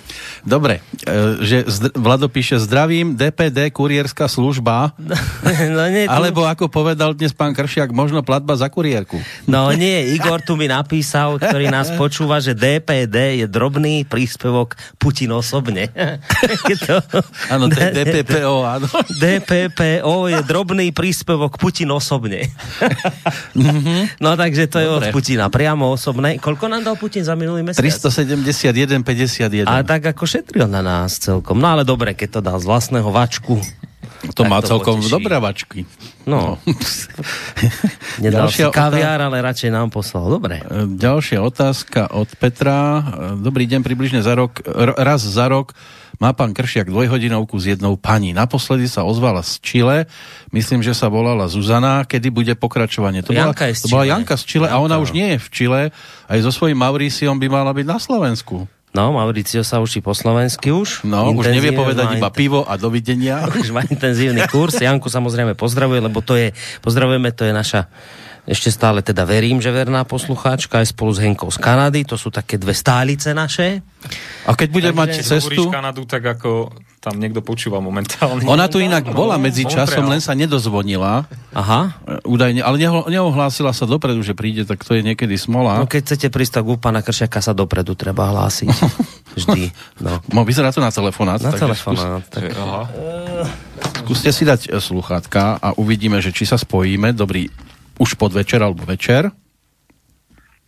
[0.43, 1.63] Dobre, e, že
[1.95, 4.91] Vlado píše zdravím, DPD, kurierská služba,
[5.75, 9.23] no, nie, tu, alebo ako povedal dnes pán Kršiak, možno platba za kuriérku.
[9.47, 15.31] no nie, Igor tu mi napísal, ktorý nás počúva, že DPD je drobný príspevok Putin
[15.31, 15.87] osobne.
[16.63, 16.75] Je
[17.51, 18.87] Áno, to je DPPO, áno.
[19.19, 22.49] DPPO je drobný príspevok Putin osobne.
[24.23, 25.09] no takže to je Dobre.
[25.09, 26.41] od Putina priamo osobné.
[26.41, 27.83] Koľko nám dal Putin za minulý mesiac?
[27.83, 29.69] 371, 51.
[29.69, 31.61] A tak ako šetril na nás celkom.
[31.61, 33.61] No ale dobre, keď to dal z vlastného vačku.
[34.33, 35.13] to má to celkom poteší.
[35.13, 35.79] dobré vačky.
[36.25, 36.57] No,
[38.23, 40.33] nedal si kaviár, ale radšej nám poslal.
[40.33, 40.63] Dobre.
[40.65, 42.73] E, Ďalšia otázka od Petra.
[42.73, 43.01] E,
[43.37, 44.63] Dobrý deň, približne za rok,
[44.97, 45.77] raz za rok
[46.21, 48.31] má pán Kršiak dvojhodinovku s jednou pani.
[48.31, 49.97] Naposledy sa ozvala z Čile,
[50.55, 52.07] myslím, že sa volala Zuzana.
[52.07, 53.25] Kedy bude pokračovanie?
[53.27, 54.05] To, Janka bola, to bola.
[54.07, 55.15] Janka z Čile a ona Janka, už no.
[55.19, 55.81] nie je v Čile.
[56.31, 58.65] Aj so svojím Mauriciom by mala byť na Slovensku.
[58.93, 61.01] No, Mauricio sa učí po slovensky už.
[61.01, 63.41] No, už nevie povedať iba pivo a dovidenia.
[63.61, 64.77] Už má intenzívny kurz.
[64.77, 66.53] Janku samozrejme pozdravuje, lebo to je,
[66.85, 67.89] pozdravujeme, to je naša
[68.43, 72.03] ešte stále teda verím, že verná poslucháčka aj spolu s Henkou z Kanady.
[72.11, 73.79] To sú také dve stálice naše.
[74.43, 75.71] A keď bude mať cestu...
[75.71, 78.47] Kanadu tak, ako tam niekto počúva momentálne.
[78.47, 81.27] Ona tu inak bola medzi časom, len sa nedozvonila.
[81.51, 81.99] Aha.
[82.23, 85.83] Údajne, ale neho- neohlásila sa dopredu, že príde, tak to je niekedy smola.
[85.83, 88.71] No keď chcete prísť, tak u pána Kršiaka sa dopredu treba hlásiť.
[89.39, 89.71] Vždy.
[89.99, 90.23] No.
[90.31, 91.43] No, vyzerá to na telefonát.
[91.43, 92.23] Na takže telefonát.
[92.31, 92.55] Tak.
[92.55, 92.87] Aha.
[92.87, 97.11] Skús, skúste si dať e, sluchátka a uvidíme, že či sa spojíme.
[97.11, 97.51] Dobrý
[97.99, 99.31] už podvečer alebo večer.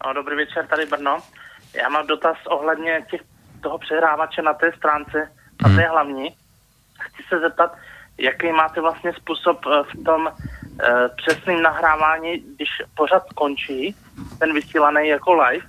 [0.06, 1.18] No, dobrý večer, tady Brno.
[1.74, 3.22] Já mám dotaz ohledně těch,
[3.62, 5.32] toho přehrávače na té stránce,
[5.64, 6.30] na té hlavní.
[7.00, 7.78] Chci se zeptat,
[8.18, 13.96] jaký máte vlastně způsob eh, v tom eh, přesným nahrávání, když pořad končí,
[14.40, 15.66] ten vysílaný jako live,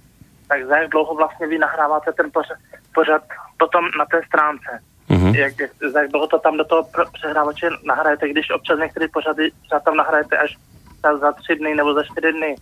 [0.48, 2.58] tak za jak dlouho vlastně vy nahráváte ten pořad,
[2.94, 3.22] pořad
[3.56, 4.82] potom na té stránce?
[5.08, 5.34] Mhm.
[5.34, 9.50] Jak, jak, za jak dlouho to tam do toho přehrávače nahrajete, když občas některé pořady
[9.66, 10.56] třeba tam nahrajete až
[11.20, 12.56] za, tři dny nebo za čtyři dny.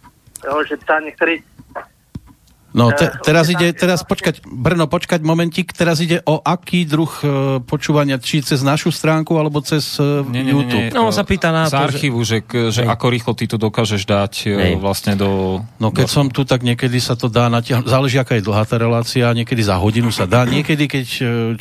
[0.45, 1.43] Jo, že třeba některý
[2.75, 7.07] No, te, Eh, teraz ide, teraz počkať, Brno, počkať momentík, teraz ide o aký druh
[7.23, 7.27] e,
[7.63, 10.83] počúvania, či cez našu stránku, alebo cez e, Nie, nie, nie, YouTube.
[10.83, 10.91] nie.
[10.91, 12.39] No, on sa pýta na Z to, že- archívu, že,
[12.75, 14.73] že, ako rýchlo ty to dokážeš dať Hej.
[14.83, 15.63] vlastne do...
[15.79, 17.87] No keď som tu, tak niekedy sa to dá natiahnuť.
[17.87, 19.31] Záleží, aká je dlhá tá relácia.
[19.31, 20.43] Niekedy za hodinu sa dá.
[20.43, 21.07] Niekedy, keď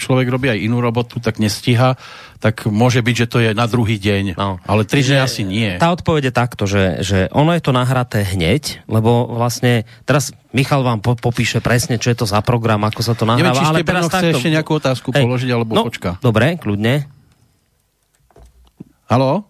[0.02, 1.94] človek robí aj inú robotu, tak nestíha.
[2.42, 4.36] Tak môže byť, že to je na druhý deň.
[4.36, 4.58] No.
[4.68, 5.78] Ale tri dni asi nie.
[5.78, 10.86] Tá odpoveď je takto, že, že ono je to nahraté hneď, lebo vlastne teraz Michal
[10.86, 13.58] vám po, popíše presne, čo je to za program, ako sa to Neviem, nahráva.
[13.58, 14.38] či ale teraz chce takto.
[14.38, 16.22] ešte nejakú otázku položiť, alebo no, počká.
[16.22, 17.10] Dobre, kľudne.
[19.10, 19.50] Haló?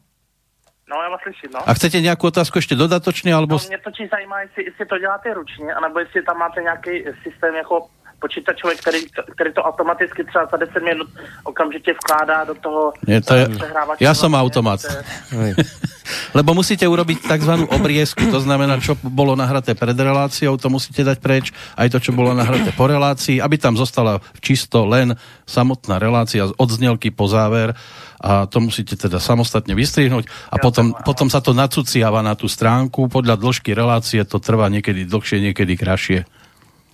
[0.88, 1.60] No, já vás slyším, no.
[1.66, 3.58] A chcete nejakú otázku ešte dodatočne, alebo...
[3.58, 7.56] No, mě točí zajímá, jestli, jestli to děláte ručně, anebo jestli tam máte nějaký systém
[7.56, 7.88] jako
[8.24, 9.00] počítačový, který,
[9.36, 11.08] který to automaticky třeba za 10 minut
[11.44, 13.44] okamžitě vkládá do toho Nie, to je...
[13.52, 14.00] přehrávače.
[14.00, 14.80] Ja som automat.
[14.80, 15.56] to je-.
[16.38, 17.54] Lebo musíte urobiť tzv.
[17.68, 21.46] obriezku, to znamená, čo bolo nahraté pred reláciou, to musíte dať preč,
[21.80, 25.16] aj to, čo bolo nahraté po relácii, aby tam zostala čisto len
[25.48, 27.76] samotná relácia od znelky po záver
[28.24, 33.12] a to musíte teda samostatne vystrihnúť a potom, potom sa to nacuciava na tú stránku,
[33.12, 36.24] podľa dĺžky relácie to trvá niekedy dlhšie, niekedy krajšie.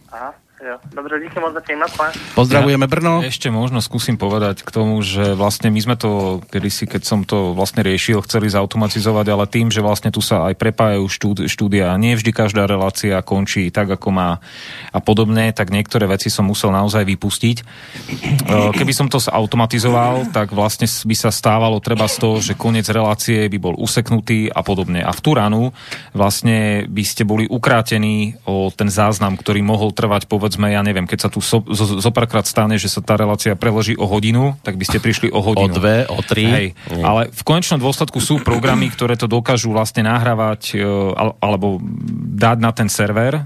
[0.09, 0.75] Aha, jo.
[0.95, 2.11] Dobře, díky moc zatím, naschle.
[2.35, 3.23] Pozdravujeme Brno.
[3.23, 7.55] Ešte možno skúsim povedať k tomu, že vlastne my sme to kedysi, keď som to
[7.55, 11.99] vlastne riešil, chceli zautomatizovať, ale tým, že vlastne tu sa aj prepájajú štúd- štúdia a
[11.99, 14.29] nie vždy každá relácia končí tak, ako má
[14.91, 17.57] a podobne, tak niektoré veci som musel naozaj vypustiť.
[17.59, 17.63] E,
[18.75, 23.47] Keby som to automatizoval, tak vlastne by sa stávalo treba z toho, že koniec relácie
[23.47, 25.05] by bol useknutý a podobne.
[25.05, 25.71] A v tú ranu
[26.11, 31.05] vlastne by ste boli ukrátení o ten záznam, ktorý mohol trvať povedzme povedzme, ja neviem,
[31.05, 31.61] keď sa tu zo,
[32.01, 35.37] zo párkrát stane, že sa tá relácia preloží o hodinu, tak by ste prišli o
[35.37, 35.77] O hodinu.
[35.77, 36.49] dve, o tri.
[36.49, 36.67] Hej,
[37.05, 40.81] ale v konečnom dôsledku sú programy, ktoré to dokážu vlastne nahrávať e,
[41.13, 41.77] al- alebo
[42.33, 43.45] dať na ten server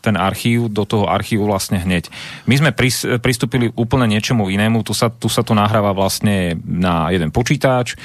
[0.00, 2.06] ten archív, do toho archívu vlastne hneď.
[2.46, 7.10] My sme pris, pristúpili úplne niečomu inému, tu sa, tu sa to nahráva vlastne na
[7.12, 7.98] jeden počítač,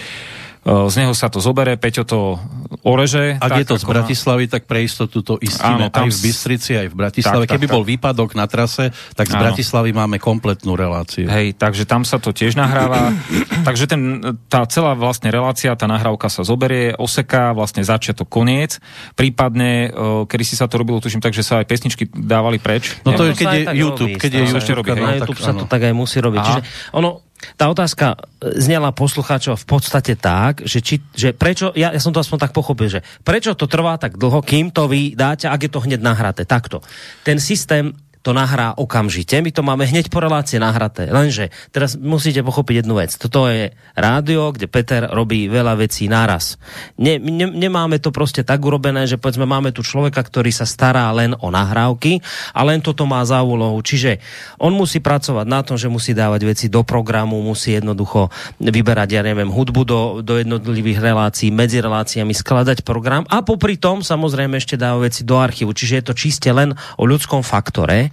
[0.63, 2.39] z neho sa to zobere, Peťo to
[2.87, 3.35] oreže.
[3.35, 6.19] Ak tak, je to z Bratislavy, tak pre istotu to istíme Áno, tam aj v
[6.23, 7.43] Bystrici, aj v Bratislave.
[7.43, 7.73] Tak, tak, Keby tak.
[7.75, 9.43] bol výpadok na trase, tak z Áno.
[9.43, 11.27] Bratislavy máme kompletnú reláciu.
[11.27, 13.11] Hej, takže tam sa to tiež nahráva.
[13.67, 18.79] takže ten, tá celá vlastne relácia, tá nahrávka sa zoberie, oseká vlastne začiatok, koniec.
[19.19, 23.03] Prípadne, uh, kedy si sa to robilo, tuším tak, že sa aj pesničky dávali preč.
[23.03, 24.15] No to je, keď je tak YouTube.
[24.15, 24.43] Keď je.
[24.47, 25.03] YouTube, robí, hej.
[25.03, 26.39] Na tak YouTube sa to tak aj musí robiť.
[26.39, 26.61] Čiže
[26.95, 32.01] ono, tá otázka e, znela poslucháčov v podstate tak, že, či, že prečo, ja, ja
[32.01, 35.49] som to aspoň tak pochopil, že prečo to trvá tak dlho, kým to vy dáte,
[35.49, 36.43] ak je to hneď nahraté.
[36.47, 36.83] Takto.
[37.27, 39.35] Ten systém to nahrá okamžite.
[39.43, 41.11] My to máme hneď po relácie nahraté.
[41.11, 43.11] Lenže teraz musíte pochopiť jednu vec.
[43.19, 46.55] Toto je rádio, kde Peter robí veľa vecí naraz.
[46.95, 51.11] Ne, ne, nemáme to proste tak urobené, že povedzme máme tu človeka, ktorý sa stará
[51.11, 52.23] len o nahrávky
[52.55, 53.83] a len toto má za úlohu.
[53.83, 54.23] Čiže
[54.55, 58.31] on musí pracovať na tom, že musí dávať veci do programu, musí jednoducho
[58.63, 63.99] vyberať, ja neviem, hudbu do, do jednotlivých relácií, medzi reláciami, skladať program a popri tom
[63.99, 65.75] samozrejme ešte dáva veci do archívu.
[65.75, 68.12] Čiže je to čiste len o ľudskom faktore.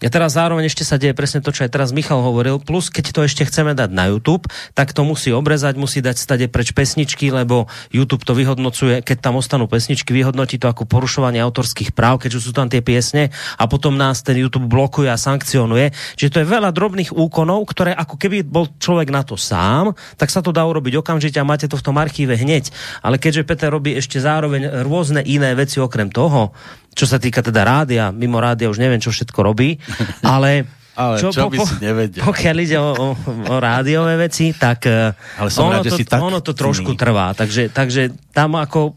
[0.00, 3.12] Ja teraz zároveň ešte sa deje presne to, čo aj teraz Michal hovoril, plus keď
[3.12, 7.28] to ešte chceme dať na YouTube, tak to musí obrezať, musí dať stade preč pesničky,
[7.28, 12.48] lebo YouTube to vyhodnocuje, keď tam ostanú pesničky, vyhodnotí to ako porušovanie autorských práv, keďže
[12.48, 13.28] sú tam tie piesne
[13.60, 15.92] a potom nás ten YouTube blokuje a sankcionuje.
[16.16, 20.32] Čiže to je veľa drobných úkonov, ktoré ako keby bol človek na to sám, tak
[20.32, 22.72] sa to dá urobiť okamžite a máte to v tom archíve hneď.
[23.04, 26.56] Ale keďže Peter robí ešte zároveň rôzne iné veci okrem toho,
[26.90, 29.78] čo sa týka teda rádia, mimo rádia už neviem, čo všetko robí,
[30.36, 30.66] ale...
[30.90, 32.20] Ale čo by si nevedel?
[32.20, 33.08] Pokiaľ ide o, o,
[33.48, 36.92] o rádiové veci, tak eh, Ale som ono, rád, to, si tak ono to trošku
[36.92, 36.98] iný.
[36.98, 37.32] trvá.
[37.32, 38.92] Takže, takže tam ako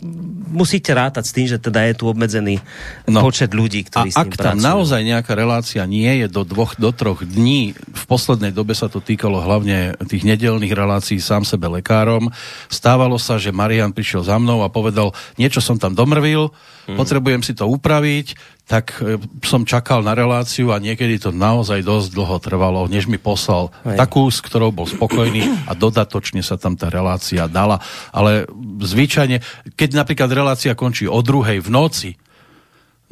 [0.52, 2.60] musíte rátať s tým, že teda je tu obmedzený
[3.06, 3.24] No.
[3.24, 4.68] počet ľudí, A ktorí s tým ak tam pracujú.
[4.68, 9.00] naozaj nejaká relácia nie je do dvoch, do troch dní, v poslednej dobe sa to
[9.00, 12.28] týkalo hlavne tých nedelných relácií sám sebe lekárom,
[12.68, 16.52] stávalo sa, že Marian prišiel za mnou a povedal, niečo som tam domrvil,
[16.84, 17.00] Mhm.
[17.00, 22.10] potrebujem si to upraviť, tak e, som čakal na reláciu a niekedy to naozaj dosť
[22.15, 23.99] dlho trvalo, než mi poslal Hej.
[23.99, 27.84] takú, s ktorou bol spokojný a dodatočne sa tam tá relácia dala.
[28.15, 28.47] Ale
[28.82, 29.43] zvyčajne,
[29.76, 32.12] keď napríklad relácia končí o druhej v noci,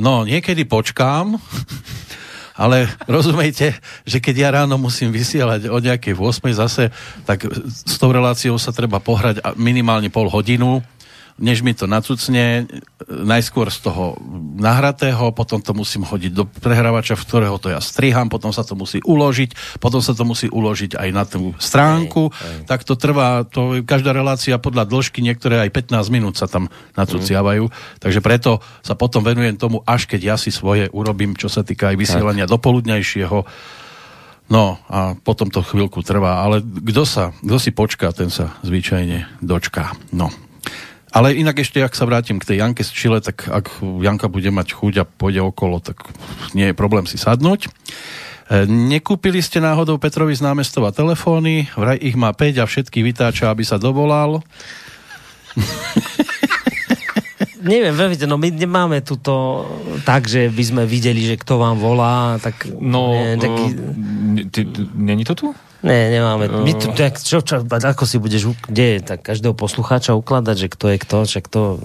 [0.01, 1.37] No, niekedy počkám,
[2.63, 6.89] ale rozumejte, že keď ja ráno musím vysielať o nejakej 8 zase,
[7.29, 10.81] tak s tou reláciou sa treba pohrať minimálne pol hodinu,
[11.41, 12.69] než mi to nacucne,
[13.10, 14.15] najskôr z toho
[14.62, 18.77] nahratého, potom to musím hodiť do prehrávača, v ktorého to ja striham, potom sa to
[18.77, 22.30] musí uložiť, potom sa to musí uložiť aj na tú stránku,
[22.69, 27.67] tak to trvá, to, každá relácia podľa dĺžky, niektoré aj 15 minút sa tam nacuciavajú,
[27.97, 31.89] takže preto sa potom venujem tomu, až keď ja si svoje urobím, čo sa týka
[31.91, 33.43] aj vysielania dopoludnejšieho,
[34.51, 39.39] No a potom to chvíľku trvá, ale kto sa, kto si počká, ten sa zvyčajne
[39.39, 39.95] dočká.
[40.12, 40.27] No.
[41.12, 44.47] Ale inak ešte, ak sa vrátim k tej Janke z Čile, tak ak Janka bude
[44.47, 46.08] mať chuť a pôjde okolo, tak
[46.56, 47.67] nie je problém si sadnúť.
[47.67, 47.69] E,
[48.63, 53.67] Nekúpili ste náhodou Petrovi z námestova telefóny, vraj ich má 5 a všetky vytáča, aby
[53.67, 54.39] sa dovolal.
[57.62, 59.62] Neviem, viete, no my nemáme tuto
[60.02, 62.65] tak, že by sme videli, že kto vám volá, tak...
[62.74, 63.65] No, taký,
[64.50, 65.54] ty, ty, není to tu?
[65.82, 66.46] Ne, nemáme.
[66.50, 70.67] My tu, tak, čo, čo, ako si budeš, kde je, tak každého poslucháča ukladať, že
[70.69, 71.82] kto je kto, však to...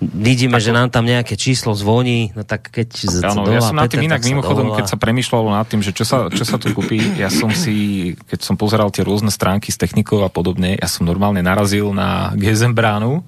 [0.00, 3.76] Vidíme, že nám tam nejaké číslo zvoní, no tak keď z- Áno, dovolá ja som
[3.78, 4.78] nad Peter, tým inak tak sa mimochodom, dovolá.
[4.82, 8.12] keď sa premyšľalo nad tým, že čo sa, čo sa tu kúpi, ja som si,
[8.26, 12.34] keď som pozeral tie rôzne stránky s technikou a podobne, ja som normálne narazil na
[12.34, 13.22] GSM bránu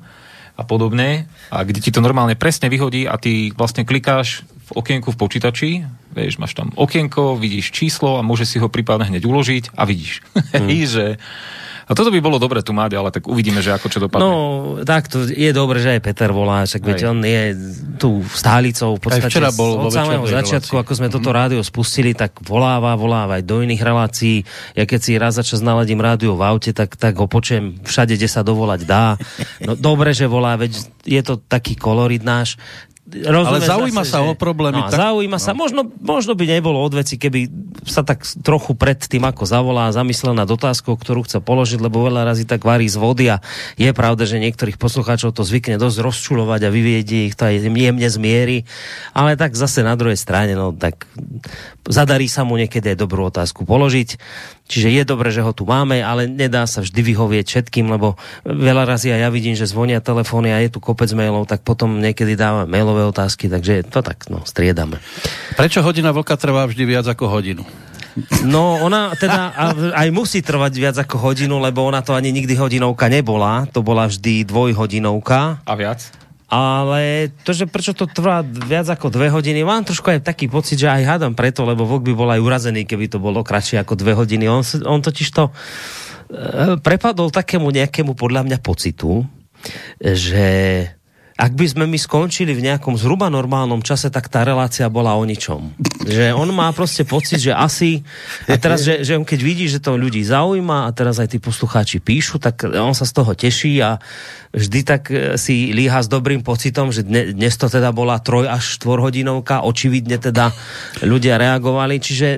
[0.53, 5.15] a podobne, a kde ti to normálne presne vyhodí a ty vlastne klikáš v okienku
[5.15, 5.71] v počítači,
[6.13, 10.21] vieš, máš tam okienko, vidíš číslo a môže si ho prípadne hneď uložiť a vidíš.
[10.57, 11.07] Hej, že...
[11.83, 14.23] A toto by bolo dobre tu mať, ale tak uvidíme, že ako čo dopadne.
[14.23, 14.33] No,
[14.87, 17.43] tak to je dobre, že aj Peter volá, však veď on je
[17.99, 20.85] tu stálicou v podstate včera bol od samého začiatku, relácii.
[20.87, 24.47] ako sme toto rádio spustili, tak voláva, voláva aj do iných relácií.
[24.79, 28.15] Ja keď si raz za čas naladím rádio v aute, tak, tak ho počujem všade,
[28.15, 29.19] kde sa dovolať dá.
[29.67, 32.57] No dobre, že volá, veď je to taký kolorit náš.
[33.13, 35.53] Rozumieš Ale zaujíma zase, sa že- o problémy, No, tak- zaujíma sa.
[35.53, 37.41] Možno, možno by nebolo od veci, keby
[37.85, 42.25] sa tak trochu pred tým, ako zavolá, zamyslel nad otázkou, ktorú chce položiť, lebo veľa
[42.25, 43.43] razy tak varí z vody a
[43.77, 48.09] je pravda, že niektorých poslucháčov to zvykne dosť rozčulovať a vyviedie ich to aj jemne
[48.09, 48.65] zmiery.
[49.13, 51.05] Ale tak zase na druhej strane, no tak
[51.85, 54.17] zadarí sa mu niekedy aj dobrú otázku položiť.
[54.71, 58.89] Čiže je dobré, že ho tu máme, ale nedá sa vždy vyhovieť všetkým, lebo veľa
[58.89, 62.39] razy aj ja vidím, že zvonia telefóny a je tu kopec mailov, tak potom niekedy
[62.39, 65.03] dávam mailové otázky, takže to tak, no, striedame.
[65.59, 67.67] Prečo hodina vlka trvá vždy viac ako hodinu?
[68.45, 72.53] No ona teda a- aj musí trvať viac ako hodinu, lebo ona to ani nikdy
[72.53, 75.65] hodinovka nebola, to bola vždy dvojhodinovka.
[75.65, 76.13] A viac?
[76.53, 80.77] Ale to, že prečo to trvá viac ako dve hodiny, mám trošku aj taký pocit,
[80.77, 83.97] že aj hádam preto, lebo Vok by bol aj urazený, keby to bolo kratšie ako
[83.97, 84.53] dve hodiny.
[84.53, 85.53] On, on totiž to e,
[86.77, 89.25] prepadol takému nejakému podľa mňa pocitu,
[89.97, 90.45] že
[91.37, 95.25] ak by sme my skončili v nejakom zhruba normálnom čase, tak tá relácia bola o
[95.25, 95.73] ničom.
[96.05, 98.05] Že on má proste pocit, že asi...
[98.47, 101.39] A teraz, že, že on keď vidí, že to ľudí zaujíma a teraz aj tí
[101.41, 103.97] poslucháči píšu, tak on sa z toho teší a
[104.53, 108.47] vždy tak e, si líha s dobrým pocitom, že dne, dnes to teda bola troj
[108.47, 110.53] až štvorhodinovka, očividne teda
[111.01, 112.37] ľudia reagovali, čiže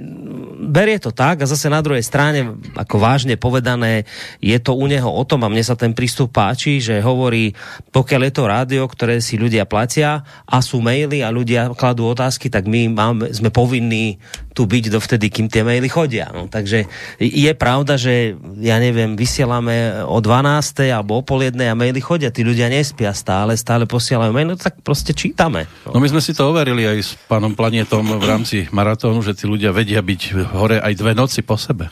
[0.65, 1.43] berie to tak.
[1.43, 4.07] A zase na druhej strane, ako vážne povedané,
[4.39, 7.53] je to u neho o tom a mne sa ten prístup páči, že hovorí,
[7.91, 12.49] pokiaľ je to rádio, ktoré si ľudia platia a sú maily a ľudia kladú otázky,
[12.49, 14.21] tak my máme, sme povinní
[14.55, 16.31] tu byť dovtedy, kým tie maily chodia.
[16.31, 16.87] No, takže
[17.19, 20.95] je pravda, že ja neviem, vysielame o 12.
[20.95, 24.57] alebo o pol jednej a maily chodia, tí ľudia nespia stále, stále posielajú maily, no,
[24.57, 25.67] tak proste čítame.
[25.91, 29.51] No my sme si to overili aj s pánom Planetom v rámci maratónu, že tí
[29.51, 31.91] ľudia vedia byť hore aj dve noci po sebe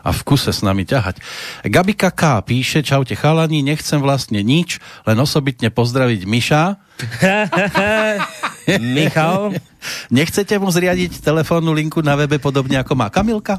[0.00, 1.20] a v kuse s nami ťahať.
[1.68, 2.40] Gabika K.
[2.40, 6.76] píše, čaute chalani, nechcem vlastne nič, len osobitne pozdraviť Miša.
[8.92, 9.56] Michal?
[10.12, 13.56] Nechcete mu zriadiť telefónnu linku na webe podobne ako má Kamilka?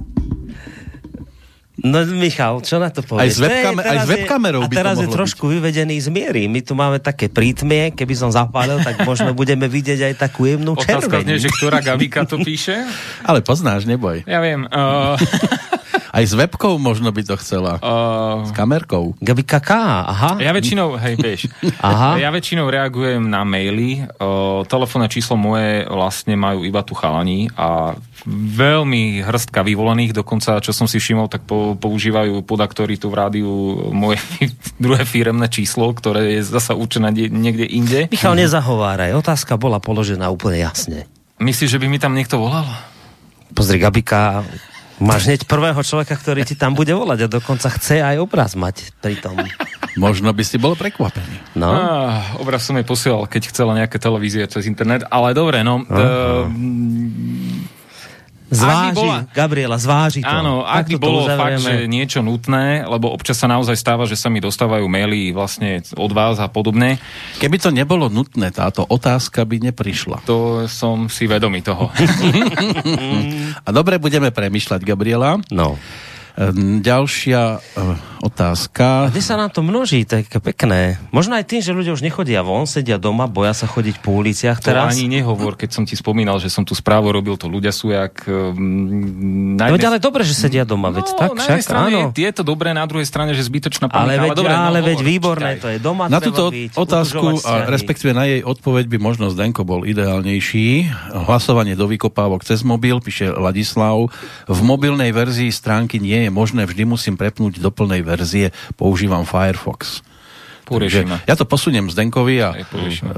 [1.80, 3.24] No Michal, čo na to povieš?
[3.24, 6.51] Aj s je- aj s webkamerou A by to teraz je trošku vyvedený z miery.
[6.51, 10.76] My tu máme také prítmie, keby som zapálil, tak možno budeme vidieť aj takú jemnú
[10.76, 11.24] Otázka červeň.
[11.24, 12.84] znie, že ktorá Gavika to píše?
[13.24, 14.28] Ale poznáš, neboj.
[14.28, 14.67] Ja viem.
[14.67, 15.15] Uh,
[16.10, 17.78] Aj s webkou možno by to chcela.
[17.78, 19.14] uh, S kamerkou.
[19.18, 20.32] Gabi Kaká, aha.
[20.38, 21.41] ja väčšinou, hej, vieš,
[21.80, 22.18] Aha.
[22.18, 24.10] ja väčšinou reagujem na maily.
[24.16, 27.93] Uh, telefónne číslo moje vlastne majú iba tu chalani a
[28.28, 33.49] veľmi hrstka vyvolených, dokonca, čo som si všimol, tak po, používajú podaktory tu v rádiu
[33.89, 34.20] moje
[34.84, 37.99] druhé firemné číslo, ktoré je zasa určené nie- niekde inde.
[38.07, 39.16] Michal, nezahováraj.
[39.16, 41.05] Otázka bola položená úplne jasne.
[41.38, 42.68] Myslíš, že by mi tam niekto volal?
[43.49, 44.43] Pozri, Gabika,
[45.00, 48.91] máš hneď prvého človeka, ktorý ti tam bude volať a dokonca chce aj obraz mať
[49.00, 49.36] pri tom.
[49.97, 51.58] Možno by si bol prekvapený.
[51.58, 51.72] No.
[51.72, 55.84] Ah, obraz som jej posielal, keď chcela nejaké televízie cez internet, ale dobre, no.
[55.88, 56.47] Uh,
[58.50, 60.28] Zváži, bola- Gabriela, zváži to.
[60.28, 64.28] Áno, ak by bolo fakt, že niečo nutné, lebo občas sa naozaj stáva, že sa
[64.28, 66.97] mi dostávajú maily vlastne od vás a podobne,
[67.38, 70.26] Keby to nebolo nutné, táto otázka by neprišla.
[70.26, 71.93] to som si vedomý toho.
[73.66, 75.38] A dobre budeme premyšľať, Gabriela.
[75.50, 75.78] No.
[76.36, 77.60] Ehm, Ďalšia
[78.20, 79.09] otázka.
[79.11, 80.99] Kde sa nám to množí, to je také pekné.
[81.09, 84.59] Možno aj tým, že ľudia už nechodia von, sedia doma, boja sa chodiť po uliciach
[84.59, 84.91] To teraz.
[84.93, 88.24] ani nehovor, keď som ti spomínal, že som tu správu robil, to ľudia sú jak...
[88.28, 91.99] Um, No, veď ale dobre, že sedia doma, veď tak na však, strane áno.
[92.15, 94.24] je, je to dobré, na druhej strane, že zbytočná Ale panika.
[94.24, 95.59] veď, dobre, no, ale veď hovor, výborné, čítaj.
[95.59, 99.63] to je doma Na túto byť, otázku, a respektíve na jej odpoveď by možno Zdenko
[99.63, 100.67] bol ideálnejší.
[101.28, 104.07] Hlasovanie do vykopávok cez mobil, píše Ladislav.
[104.47, 110.01] V mobilnej verzii stránky nie je možné, vždy musím prepnúť do plnej verzie, používam Firefox.
[110.66, 111.26] Poriešime.
[111.26, 112.62] ja to posuniem Zdenkovi a e,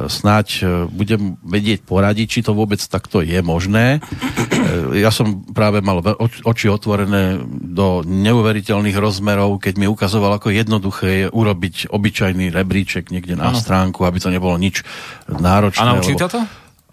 [0.07, 3.99] snáď e, budem vedieť poradiť, či to vôbec takto je možné.
[3.99, 5.99] E, Ja som práve mal
[6.47, 13.35] oči otvorené do neuveriteľných rozmerov, keď mi ukazoval, ako jednoduché je urobiť obyčajný rebríček niekde
[13.35, 13.59] na Áno.
[13.59, 14.87] stránku, aby to nebolo nič
[15.27, 15.83] náročné.
[15.83, 16.41] A naučil lebo- ťa to?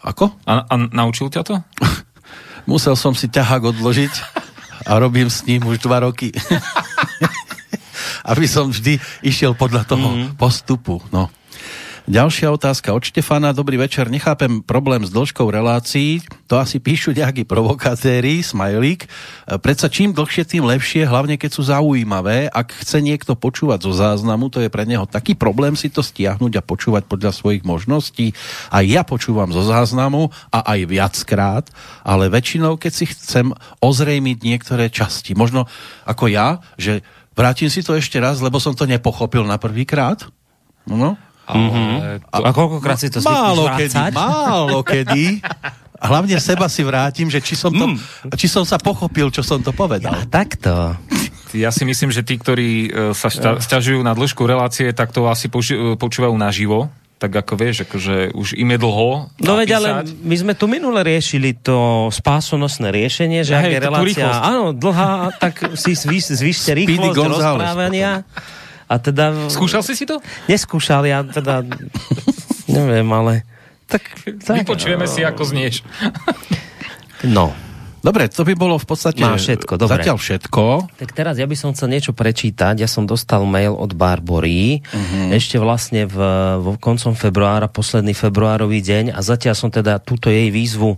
[0.03, 0.25] Ako?
[0.43, 1.55] A, a naučil ťa to?
[2.73, 4.15] Musel som si ťahák odložiť
[4.91, 6.35] a robím s ním už dva roky.
[8.29, 10.37] Aby som vždy išiel podľa toho mm.
[10.37, 11.01] postupu.
[11.09, 11.33] No.
[12.09, 13.53] Ďalšia otázka od Štefana.
[13.53, 14.09] Dobrý večer.
[14.09, 16.25] Nechápem problém s dĺžkou relácií.
[16.49, 19.05] To asi píšu nejakí provokatéri, smajlík.
[19.05, 19.09] E,
[19.61, 22.49] Predsa čím dlhšie, tým lepšie, hlavne keď sú zaujímavé.
[22.49, 26.57] Ak chce niekto počúvať zo záznamu, to je pre neho taký problém si to stiahnuť
[26.57, 28.33] a počúvať podľa svojich možností.
[28.73, 31.69] A ja počúvam zo záznamu a aj viackrát,
[32.09, 33.53] ale väčšinou, keď si chcem
[33.85, 35.69] ozrejmiť niektoré časti, možno
[36.09, 37.05] ako ja, že
[37.39, 40.27] vrátim si to ešte raz, lebo som to nepochopil na prvýkrát.
[40.91, 41.15] No,
[41.49, 45.41] Ale A, a koľkokrát si to málo kedy, málo kedy.
[45.99, 47.87] A hlavne seba si vrátim, že či som, to,
[48.39, 50.15] či som sa pochopil, čo som to povedal.
[50.15, 50.95] A takto.
[51.57, 55.25] Ja si myslím, že tí, ktorí e, sa šta- stiažujú na dĺžku relácie, tak to
[55.27, 56.93] asi poži- počúvajú naživo.
[57.19, 61.03] Tak ako vieš, akože už im je dlho No veď, ale my sme tu minule
[61.03, 66.79] riešili to spásonosné riešenie, že Hej, ak je relácia, áno, dlhá, tak si zvýš, zvýšte
[66.79, 68.23] rýchlosť rozprávania.
[68.89, 69.51] A teda...
[69.51, 70.23] Skúšal si si to?
[70.47, 71.67] Neskúšal, ja teda...
[72.79, 73.43] neviem, ale...
[73.91, 74.05] Tak,
[74.45, 75.83] tak, Vypočujeme si, ako znieš.
[77.25, 77.51] No,
[77.99, 79.99] Dobre, to by bolo v podstate Má všetko, dobre.
[79.99, 80.63] zatiaľ všetko.
[80.95, 82.79] tak teraz ja by som chcel niečo prečítať.
[82.79, 85.35] Ja som dostal mail od Barbory, uh-huh.
[85.35, 86.17] ešte vlastne v,
[86.63, 90.95] vo koncom februára, posledný februárový deň a zatiaľ som teda túto jej výzvu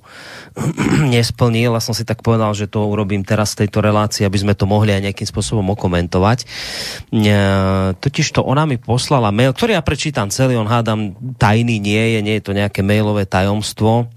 [1.14, 4.52] nesplnil a som si tak povedal, že to urobím teraz v tejto relácii, aby sme
[4.52, 6.44] to mohli aj nejakým spôsobom okomentovať.
[6.44, 6.46] E,
[7.96, 12.18] totiž to ona mi poslala mail, ktorý ja prečítam celý, on hádam tajný nie je,
[12.20, 14.12] nie je to nejaké mailové tajomstvo.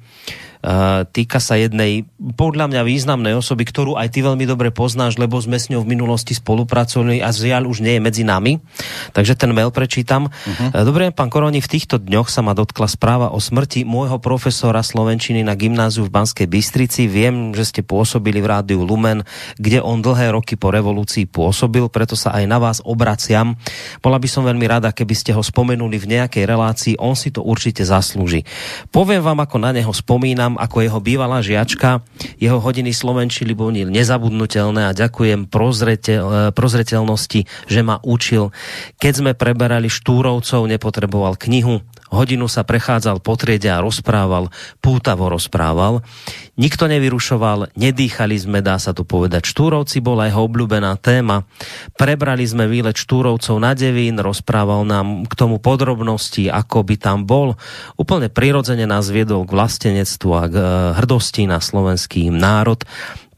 [0.63, 2.07] Uh, týka sa jednej
[2.39, 5.91] podľa mňa významnej osoby, ktorú aj ty veľmi dobre poznáš, lebo sme s ňou v
[5.91, 8.63] minulosti spolupracovali a žiaľ už nie je medzi nami.
[9.11, 10.31] Takže ten mail prečítam.
[10.31, 10.87] Uh-huh.
[10.87, 15.43] Dobre, pán Koroni, v týchto dňoch sa ma dotkla správa o smrti môjho profesora Slovenčiny
[15.43, 17.11] na gymnáziu v Banskej Bystrici.
[17.11, 19.27] Viem, že ste pôsobili v rádiu Lumen,
[19.59, 23.59] kde on dlhé roky po revolúcii pôsobil, preto sa aj na vás obraciam.
[23.99, 27.43] Bola by som veľmi rada, keby ste ho spomenuli v nejakej relácii, on si to
[27.43, 28.47] určite zaslúži.
[28.95, 32.01] Poviem vám, ako na neho spomínam, ako jeho bývalá žiačka,
[32.41, 38.49] jeho hodiny Slovenčiny boli nezabudnutelné a ďakujem prozretel, prozretelnosti, že ma učil.
[38.97, 46.05] Keď sme preberali Štúrovcov, nepotreboval knihu, hodinu sa prechádzal po triede a rozprával, pútavo rozprával.
[46.53, 49.49] Nikto nevyrušoval, nedýchali sme, dá sa tu povedať.
[49.49, 51.49] Štúrovci bola jeho obľúbená téma.
[51.97, 57.57] Prebrali sme výlet Štúrovcov na Devín, rozprával nám k tomu podrobnosti, ako by tam bol.
[57.97, 60.65] Úplne prirodzene nás viedol k vlastenectvu a k e,
[61.01, 62.85] hrdosti na slovenský národ.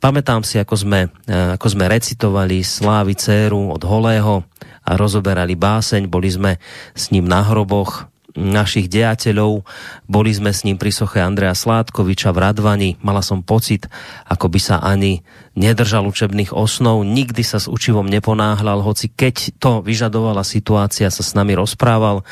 [0.03, 4.43] Pamätám si, ako sme, e, ako sme recitovali Slávy dceru od Holého
[4.85, 6.51] a rozoberali báseň, boli sme
[6.93, 8.05] s ním na hroboch,
[8.35, 9.63] našich dejateľov.
[10.05, 12.89] Boli sme s ním pri soche Andreja Sládkoviča v Radvani.
[13.01, 13.87] Mala som pocit,
[14.27, 15.23] ako by sa ani
[15.55, 17.01] nedržal učebných osnov.
[17.07, 22.27] Nikdy sa s učivom neponáhľal, hoci keď to vyžadovala situácia, sa s nami rozprával.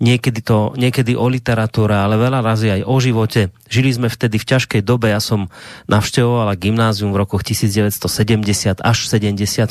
[0.00, 3.52] Niekedy, to, niekedy o literatúre, ale veľa razy aj o živote.
[3.68, 5.12] Žili sme vtedy v ťažkej dobe.
[5.12, 5.52] Ja som
[5.92, 9.68] navštevovala gymnázium v rokoch 1970 až 74.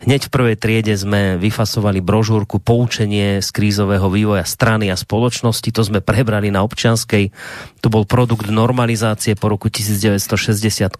[0.00, 5.68] Hneď v prvej triede sme vyfasovali brožúrku Poučenie z krízového vývoja strany a spoločnosti.
[5.76, 7.28] To sme prebrali na občianskej.
[7.84, 10.96] To bol produkt normalizácie po roku 1968.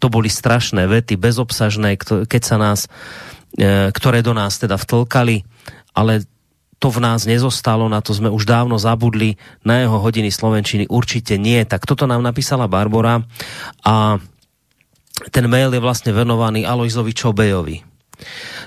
[0.00, 2.88] To boli strašné vety, bezobsažné, keď sa nás,
[3.60, 5.44] e, ktoré do nás teda vtlkali,
[5.92, 6.24] ale
[6.76, 11.40] to v nás nezostalo, na to sme už dávno zabudli, na jeho hodiny Slovenčiny určite
[11.40, 11.64] nie.
[11.64, 13.24] Tak toto nám napísala Barbara
[13.80, 14.20] a
[15.32, 17.96] ten mail je vlastne venovaný Alojzovi Čobejovi.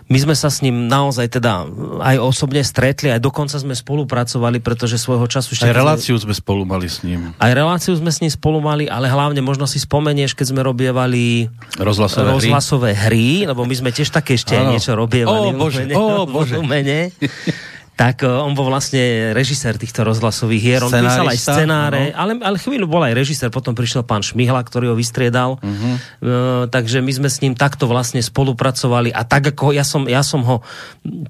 [0.09, 1.65] My sme sa s ním naozaj teda
[2.01, 5.57] aj osobne stretli, aj dokonca sme spolupracovali, pretože svojho času...
[5.61, 7.33] Aj reláciu sme spolu mali s ním.
[7.37, 11.49] Aj reláciu sme s ním spolu mali, ale hlavne možno si spomenieš, keď sme robievali
[11.77, 13.45] rozhlasové, rozhlasové hry.
[13.45, 14.73] hry, lebo my sme tiež také ešte ano.
[14.73, 15.53] niečo robievali.
[15.53, 16.57] Ó, bože, ó, bože.
[17.99, 20.81] Tak uh, on bol vlastne režisér týchto rozhlasových hier.
[20.87, 24.91] On písal aj scenáre, ale, ale chvíľu bol aj režisér, potom prišiel pán Šmihla, ktorý
[24.91, 25.59] ho vystriedal.
[25.59, 25.83] Uh-huh.
[26.23, 30.23] Uh, takže my sme s ním takto vlastne spolupracovali a tak ako ja som, ja
[30.23, 30.63] som ho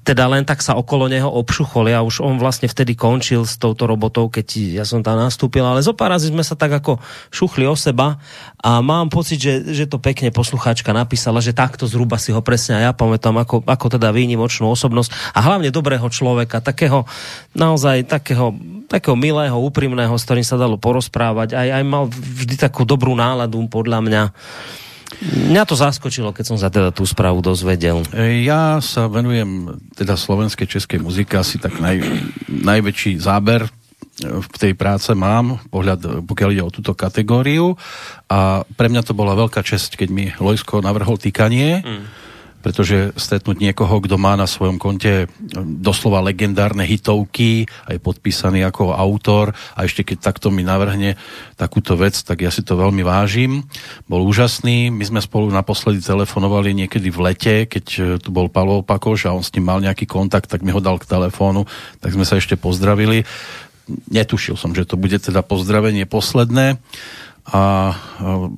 [0.06, 1.90] teda len tak sa okolo neho obšuchol.
[1.90, 5.82] Ja už on vlastne vtedy končil s touto robotou, keď ja som tam nastúpil, ale
[5.82, 7.02] zo pár razy sme sa tak ako
[7.34, 8.22] šuchli o seba
[8.62, 12.78] a mám pocit, že, že to pekne poslucháčka napísala, že takto zhruba si ho presne
[12.78, 17.04] aj ja pamätám, ako, ako teda výnimočnú osobnosť a hlavne dobrého človeka, takého
[17.56, 18.54] naozaj takého,
[18.86, 21.56] takého milého, úprimného, s ktorým sa dalo porozprávať.
[21.56, 24.22] Aj, aj mal vždy takú dobrú náladu, podľa mňa.
[25.50, 28.06] Mňa to zaskočilo, keď som sa teda tú správu dozvedel.
[28.46, 31.98] Ja sa venujem teda slovenskej, českej muzike, asi tak naj,
[32.46, 33.66] najväčší záber
[34.20, 37.72] v tej práce mám, pohľad, pokiaľ ide o túto kategóriu
[38.28, 41.80] a pre mňa to bola veľká čest, keď mi Lojsko navrhol týkanie.
[41.80, 42.29] Mm
[42.60, 45.28] pretože stretnúť niekoho, kto má na svojom konte
[45.80, 51.16] doslova legendárne hitovky, aj podpísaný ako autor a ešte keď takto mi navrhne
[51.56, 53.64] takúto vec, tak ja si to veľmi vážim.
[54.04, 59.28] Bol úžasný, my sme spolu naposledy telefonovali niekedy v lete, keď tu bol Palo Opakoš
[59.28, 61.64] a on s ním mal nejaký kontakt, tak mi ho dal k telefónu,
[62.00, 63.24] tak sme sa ešte pozdravili.
[63.90, 66.78] Netušil som, že to bude teda pozdravenie posledné.
[67.50, 67.94] A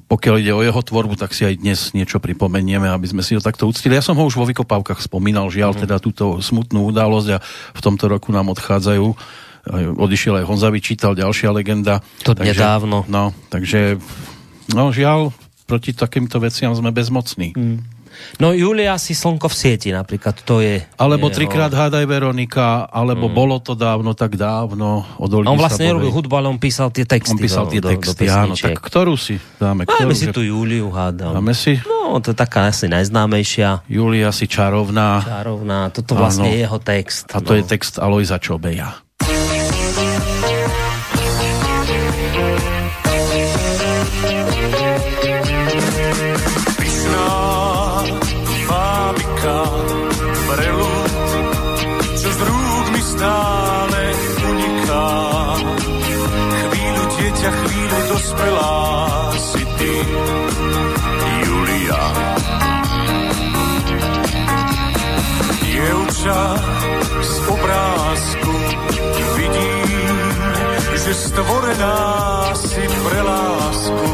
[0.06, 3.40] pokiaľ ide o jeho tvorbu, tak si aj dnes niečo pripomenieme, aby sme si ho
[3.40, 3.96] takto uctili.
[3.96, 5.80] Ja som ho už vo vykopávkach spomínal, žiaľ mm.
[5.88, 7.38] teda túto smutnú udalosť a
[7.72, 9.40] v tomto roku nám odchádzajú
[9.94, 12.02] odišiel aj Honza Vyčítal, ďalšia legenda.
[12.26, 13.06] To takže, nedávno.
[13.06, 13.94] No, takže
[14.74, 15.30] no žiaľ,
[15.70, 17.54] proti takýmto veciam sme bezmocní.
[17.54, 17.78] Mm.
[18.40, 20.82] No Julia si slnko v sieti napríklad, to je...
[20.96, 21.36] Alebo jeho...
[21.36, 23.34] trikrát hádaj Veronika, alebo mm.
[23.34, 27.04] bolo to dávno, tak dávno od Olgy On vlastne nerobil hudbu, ale on písal tie
[27.04, 27.34] texty.
[27.34, 28.54] On písal tie texty, do, do áno.
[28.56, 29.84] Tak ktorú si dáme?
[29.84, 31.36] Ktorú, Máme si tu Juliu hádam.
[31.36, 31.78] Dáme si?
[31.84, 33.88] No, to je taká asi najznámejšia.
[33.88, 35.22] Julia si čarovná.
[35.22, 36.54] Čarovná, toto vlastne áno.
[36.54, 37.30] je jeho text.
[37.32, 37.58] A to no.
[37.60, 39.11] je text Alojza Čobeja.
[67.22, 68.54] Z obrázku
[69.36, 70.18] vidím,
[70.94, 71.98] že stvorená
[72.54, 74.10] si pre lásku.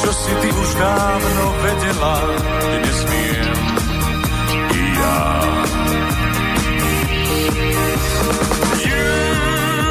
[0.00, 2.16] Čo si ty už dávno vedela,
[2.80, 3.60] dnes viem
[4.72, 5.20] i ja.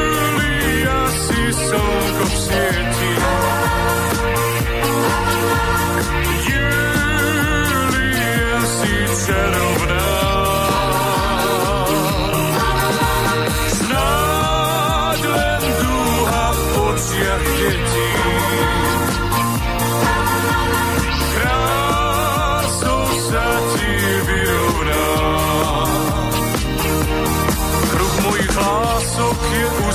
[0.09, 2.98] Julia si slnko v sieti,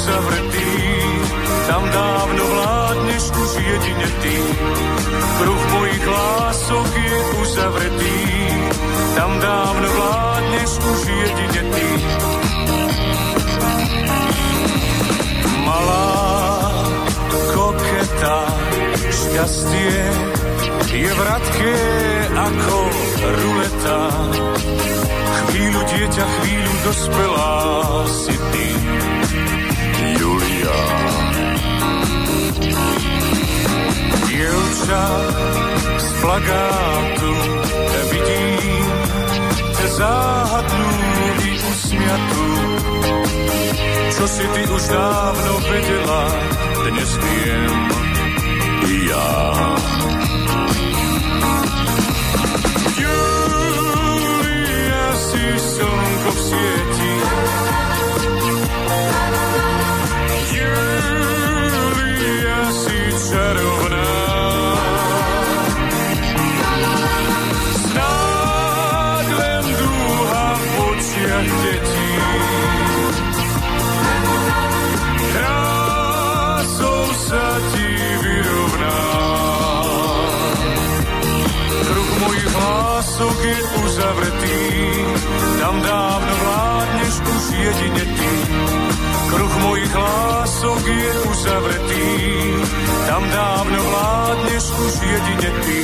[0.04, 0.72] uzavretý,
[1.64, 4.36] tam dávno vládneš už jedine ty.
[5.40, 8.18] Kruh mojich lások je uzavretý,
[9.16, 11.88] tam dávno vládneš už jedine ty.
[15.64, 16.12] Malá
[17.56, 18.38] koketa,
[19.08, 20.00] šťastie
[20.92, 21.76] je vratké
[22.44, 22.78] ako
[23.24, 24.00] ruleta.
[25.48, 27.56] Chvíľu dieťa, chvíľu dospelá
[28.04, 28.68] si ty.
[34.24, 35.04] Dievča
[35.98, 37.32] z plagátu
[38.10, 38.84] vidím
[39.76, 40.90] te záhadnú
[41.44, 42.48] i usmiatú.
[44.14, 46.22] Čo si ty už dávno vedela,
[46.88, 47.76] dnes viem
[48.88, 49.32] i ja.
[53.84, 56.93] Julia si slnko v sieti,
[83.24, 84.60] hlások je uzavretý,
[85.60, 88.32] tam dávno vládneš už jedine ty.
[89.32, 92.04] Kruh mojich lások je uzavretý,
[93.08, 95.80] tam dávno vládneš už jedine ty.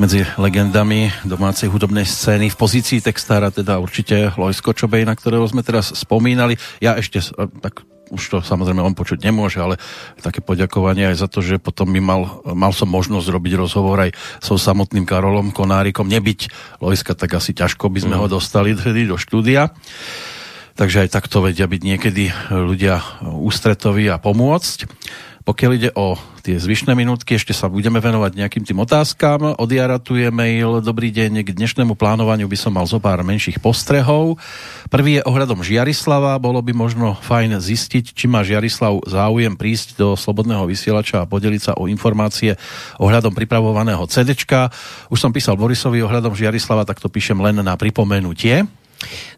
[0.00, 5.60] Medzi legendami domácej hudobnej scény v pozícii textára teda určite Lojsko Čobej, na ktorého sme
[5.60, 6.56] teraz spomínali.
[6.80, 7.20] Ja ešte
[7.60, 9.78] tak už to samozrejme on počuť nemôže, ale
[10.18, 14.16] také poďakovanie aj za to, že potom mi mal, mal som možnosť robiť rozhovor aj
[14.42, 16.10] so samotným Karolom Konárikom.
[16.10, 16.50] Nebyť
[16.82, 18.20] Lojska, tak asi ťažko by sme mm.
[18.24, 19.70] ho dostali do štúdia.
[20.74, 24.88] Takže aj takto vedia byť niekedy ľudia ústretoví a pomôcť.
[25.40, 29.56] Pokiaľ ide o tie zvyšné minútky, ešte sa budeme venovať nejakým tým otázkam.
[29.56, 30.84] Od Jara tu je mail.
[30.84, 34.36] Dobrý deň, k dnešnému plánovaniu by som mal zo pár menších postrehov.
[34.92, 36.36] Prvý je ohľadom Žiarislava.
[36.36, 41.60] Bolo by možno fajn zistiť, či má Žiarislav záujem prísť do Slobodného vysielača a podeliť
[41.60, 42.60] sa o informácie
[43.00, 44.68] ohľadom pripravovaného CDčka.
[45.08, 48.68] Už som písal Borisovi ohľadom Žiarislava, tak to píšem len na pripomenutie.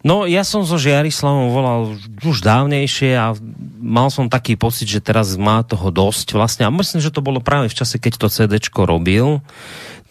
[0.02, 1.80] No, ja som so Žiarislavom volal
[2.26, 3.36] už dávnejšie a
[3.78, 6.66] mal som taký pocit, že teraz má toho dosť vlastne.
[6.66, 9.38] A myslím, že to bolo práve v čase, keď to CDčko robil.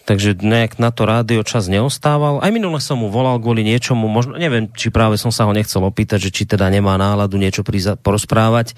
[0.01, 2.41] Takže nejak na to rádio čas neostával.
[2.41, 5.85] Aj minule som mu volal kvôli niečomu, možno, neviem, či práve som sa ho nechcel
[5.85, 7.61] opýtať, že či teda nemá náladu niečo
[8.01, 8.73] porozprávať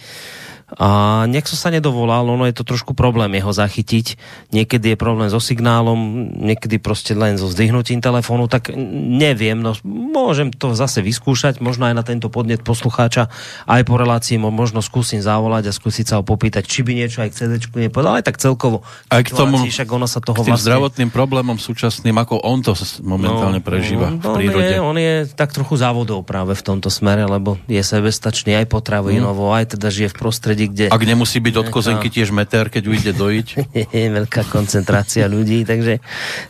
[0.73, 4.17] a nech som sa nedovolal, ono je to trošku problém jeho zachytiť.
[4.49, 10.49] Niekedy je problém so signálom, niekedy proste len so zdvihnutím telefónu, tak neviem, no môžem
[10.49, 13.29] to zase vyskúšať, možno aj na tento podnet poslucháča,
[13.69, 17.29] aj po relácii možno skúsim zavolať a skúsiť sa ho popýtať, či by niečo aj
[17.33, 17.53] k CD
[17.89, 18.81] nepovedal, aj tak celkovo.
[19.13, 20.73] Aj k tomu, však ono sa toho k tým vlastne...
[20.73, 22.73] zdravotným problémom súčasným, ako on to
[23.05, 24.57] momentálne no, prežíva no, v prírode.
[24.57, 28.65] On je, on je tak trochu závodov práve v tomto smere, lebo je sebestačný aj
[28.73, 29.55] potravinovo, mm.
[29.61, 30.93] aj teda žije v prostredí prostredí, kde...
[30.93, 33.47] Ak nemusí byť od kozenky tiež meter, keď ujde dojiť.
[33.95, 35.99] je veľká koncentrácia ľudí, takže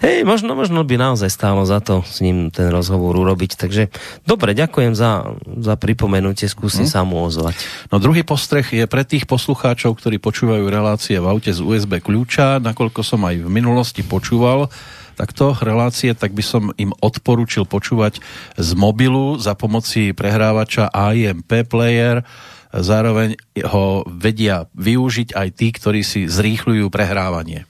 [0.03, 3.57] hej, možno, možno by naozaj stálo za to s ním ten rozhovor urobiť.
[3.57, 3.89] Takže
[4.26, 6.93] dobre, ďakujem za, za pripomenutie, skúsim hmm.
[6.93, 7.57] sa mu ozvať.
[7.89, 12.61] No druhý postreh je pre tých poslucháčov, ktorí počúvajú relácie v aute z USB kľúča,
[12.61, 14.70] nakoľko som aj v minulosti počúval
[15.14, 18.18] takto relácie, tak by som im odporučil počúvať
[18.57, 22.26] z mobilu za pomoci prehrávača AMP player
[22.74, 23.38] zároveň
[23.69, 27.69] ho vedia využiť aj tí, ktorí si zrýchľujú prehrávanie.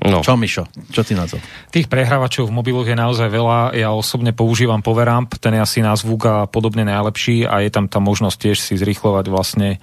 [0.00, 0.24] No.
[0.24, 0.64] Čo, Mišo?
[0.88, 1.36] Čo ty na to?
[1.68, 3.76] Tých prehrávačov v mobiloch je naozaj veľa.
[3.76, 7.84] Ja osobne používam Poweramp, ten je asi na zvuk a podobne najlepší a je tam
[7.84, 9.76] tá možnosť tiež si zrýchlovať vlastne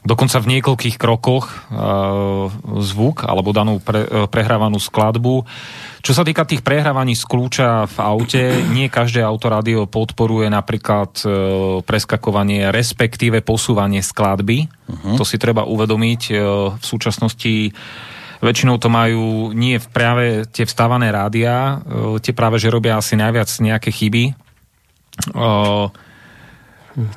[0.00, 1.54] dokonca v niekoľkých krokoch e,
[2.80, 5.44] zvuk alebo danú pre, e, prehrávanú skladbu.
[6.00, 8.42] Čo sa týka tých prehrávaní z kľúča v aute,
[8.72, 11.26] nie každé autorádio podporuje napríklad e,
[11.84, 14.64] preskakovanie, respektíve posúvanie skladby.
[14.64, 15.16] Uh-huh.
[15.20, 16.22] To si treba uvedomiť.
[16.80, 17.76] V súčasnosti
[18.40, 21.84] väčšinou to majú nie v práve tie vstávané rádia,
[22.24, 24.32] tie práve, že robia asi najviac nejaké chyby.
[24.32, 24.34] E,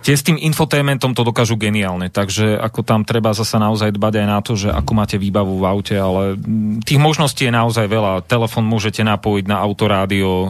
[0.03, 4.27] Tie s tým infotainmentom to dokážu geniálne, takže ako tam treba zasa naozaj dbať aj
[4.27, 6.39] na to, že ako máte výbavu v aute, ale
[6.83, 8.25] tých možností je naozaj veľa.
[8.25, 10.47] Telefón môžete napojiť na autorádio, e,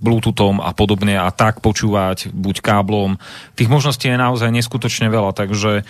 [0.00, 3.16] bluetoothom a podobne a tak počúvať, buď káblom.
[3.54, 5.86] Tých možností je naozaj neskutočne veľa, takže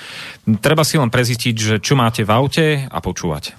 [0.61, 3.57] treba si len prezistiť, že čo máte v aute a počúvať.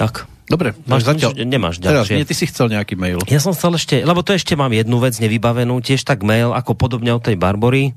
[0.00, 1.30] Tak, Dobre, máš zatiaľ...
[1.46, 1.94] Nemáš ďalšie.
[1.94, 3.22] Teraz, nie, ty si chcel nejaký mail.
[3.30, 6.74] Ja som chcel ešte, lebo to ešte mám jednu vec nevybavenú, tiež tak mail, ako
[6.74, 7.94] podobne od tej Barbory,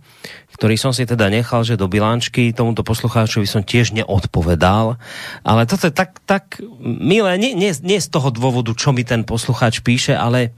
[0.53, 5.01] ktorý som si teda nechal, že do bilančky tomuto poslucháčovi som tiež neodpovedal.
[5.41, 9.25] Ale toto je tak, tak milé, nie, nie, nie z toho dôvodu, čo mi ten
[9.25, 10.53] poslucháč píše, ale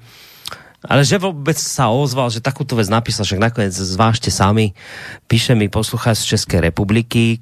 [0.85, 4.77] ale že vôbec sa ozval, že takúto vec napísal, však nakoniec zvážte sami,
[5.25, 7.41] píše mi poslucháč z Českej republiky,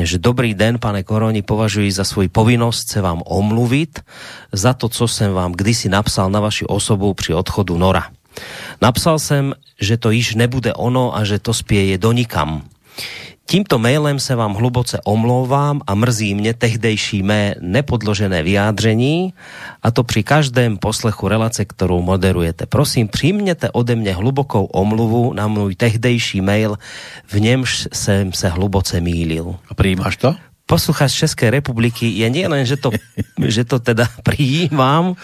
[0.00, 4.00] že dobrý den, pane Koroni, považuji za svůj povinnost se vám omluvit
[4.52, 8.08] za to, co jsem vám kdysi napsal na vaši osobu při odchodu Nora.
[8.80, 12.62] Napsal jsem, že to již nebude ono a že to spieje do nikam.
[13.46, 19.34] Tímto mailem se vám hluboce omlouvám a mrzí mě tehdejší mé nepodložené vyjádření
[19.82, 22.66] a to při každém poslechu relace, kterou moderujete.
[22.66, 26.78] Prosím, přijměte ode mě hlubokou omluvu na můj tehdejší mail,
[27.26, 29.54] v němž jsem se hluboce mýlil.
[29.68, 30.34] A přijímáš to?
[30.66, 32.90] Posluchač České republiky je nielen, že to,
[33.46, 35.14] že to teda prijímam,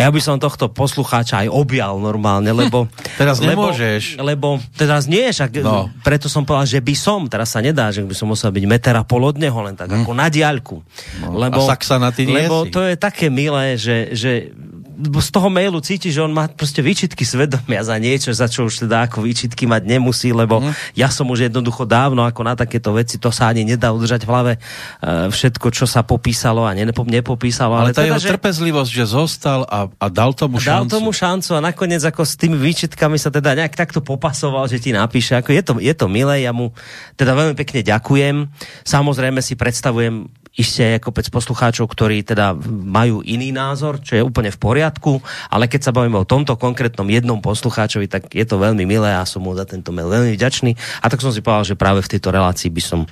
[0.00, 2.88] ja by som tohto poslucháča aj objal normálne, lebo...
[3.20, 4.16] teraz nemôžeš.
[4.16, 5.92] Lebo, lebo teraz nie, však no.
[6.00, 8.96] preto som povedal, že by som, teraz sa nedá, že by som musel byť meter
[8.96, 10.02] a pol od neho, len tak hm.
[10.02, 10.76] ako na diaľku.
[11.20, 11.36] No.
[11.36, 14.56] Lebo, a sa na ty Lebo to je také milé, že, že
[15.00, 18.84] z toho mailu cíti, že on má proste výčitky svedomia za niečo, za čo už
[18.86, 20.94] teda ako výčitky mať nemusí, lebo mm.
[20.94, 24.30] ja som už jednoducho dávno ako na takéto veci, to sa ani nedá udržať v
[24.30, 27.80] hlave uh, všetko, čo sa popísalo a nepo, nepopísalo.
[27.80, 28.30] Ale, ale tá teda, jeho že...
[28.36, 30.86] trpezlivosť, že zostal a, a dal tomu šancu.
[30.86, 34.82] Dal tomu šancu a nakoniec ako s tými výčitkami sa teda nejak takto popasoval, že
[34.82, 35.38] ti napíše.
[35.38, 36.74] Ako je to, je to milé, ja mu
[37.16, 38.50] teda veľmi pekne ďakujem.
[38.84, 44.54] Samozrejme si predstavujem ešte ako kopec poslucháčov, ktorí teda majú iný názor, čo je úplne
[44.54, 45.18] v poriadku,
[45.50, 49.26] ale keď sa bavíme o tomto konkrétnom jednom poslucháčovi, tak je to veľmi milé a
[49.26, 51.02] som mu za tento mail veľmi vďačný.
[51.02, 53.08] A tak som si povedal, že práve v tejto relácii by som e,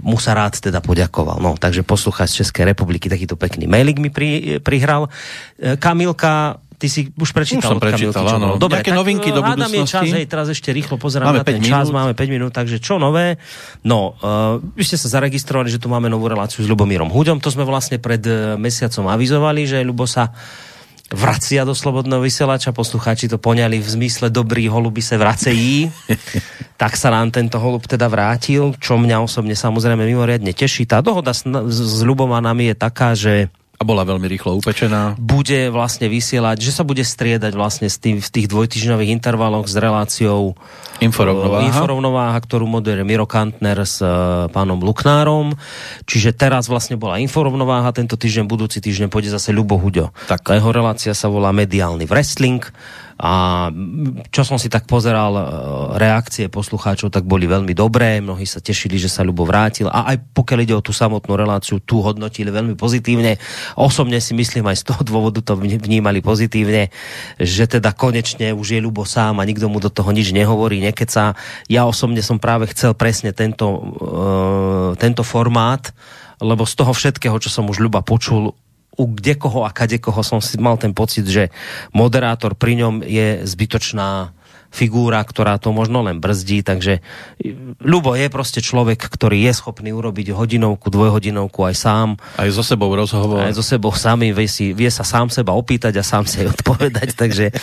[0.00, 1.44] mu sa rád teda poďakoval.
[1.44, 5.12] No, takže poslucháč Českej republiky takýto pekný mailik mi pri, prihral.
[5.60, 8.58] E, Kamilka Ty si už prečítal Už som Kamilky, prečítal, áno.
[8.58, 10.16] Dobre, Nejaké tak, novinky do hádam je čas, budúcnosti?
[10.18, 11.96] hej, teraz ešte rýchlo pozerám Máme na ten 5 čas, minút.
[11.96, 13.38] máme 5 minút, takže čo nové?
[13.86, 17.48] No, uh, vy ste sa zaregistrovali, že tu máme novú reláciu s Ľubomírom Huďom, to
[17.48, 20.34] sme vlastne pred uh, mesiacom avizovali, že Ľubo sa
[21.14, 25.92] vracia do slobodného vysielača, poslucháči to poňali v zmysle dobrý holuby sa vracejí,
[26.80, 30.88] tak sa nám tento holub teda vrátil, čo mňa osobne samozrejme mimoriadne teší.
[30.88, 33.52] Tá dohoda s, s Ľubom a nami je taká, že
[33.84, 35.20] bola veľmi rýchlo upečená.
[35.20, 39.76] bude vlastne vysielať, že sa bude striedať vlastne s tým, v tých dvojtyžňových intervaloch s
[39.76, 40.56] reláciou
[41.04, 41.68] Inforovnováha.
[41.68, 45.52] Inforovnováha, ktorú moderuje Miro Kantner s uh, pánom Luknárom.
[46.08, 50.14] Čiže teraz vlastne bola Inforovnováha, tento týždeň, budúci týždeň pôjde zase Ľubo Huďo.
[50.30, 50.46] Tak.
[50.46, 52.62] Tá jeho relácia sa volá Mediálny wrestling
[53.14, 53.70] a
[54.34, 55.42] čo som si tak pozeral e,
[56.02, 60.34] reakcie poslucháčov, tak boli veľmi dobré, mnohí sa tešili, že sa Ľubo vrátil a aj
[60.34, 63.38] pokiaľ ide o tú samotnú reláciu, tu hodnotili veľmi pozitívne.
[63.78, 66.90] Osobne si myslím aj z toho dôvodu to vní- vnímali pozitívne,
[67.38, 71.38] že teda konečne už je Ľubo sám a nikto mu do toho nič nehovorí, nekeca.
[71.70, 75.94] Ja osobne som práve chcel presne tento, uh, tento formát,
[76.42, 78.58] lebo z toho všetkého, čo som už Ľuba počul,
[78.94, 81.50] u kdekoho a kadekoho som si mal ten pocit, že
[81.90, 84.32] moderátor pri ňom je zbytočná
[84.74, 86.98] figúra, ktorá to možno len brzdí, takže
[87.78, 92.90] Ľubo je proste človek, ktorý je schopný urobiť hodinovku, dvojhodinovku aj sám, Aj so sebou
[92.90, 93.46] rozhovor.
[93.46, 97.14] aj so sebou samý, vie, si, vie sa sám seba opýtať a sám si odpovedať,
[97.22, 97.54] takže,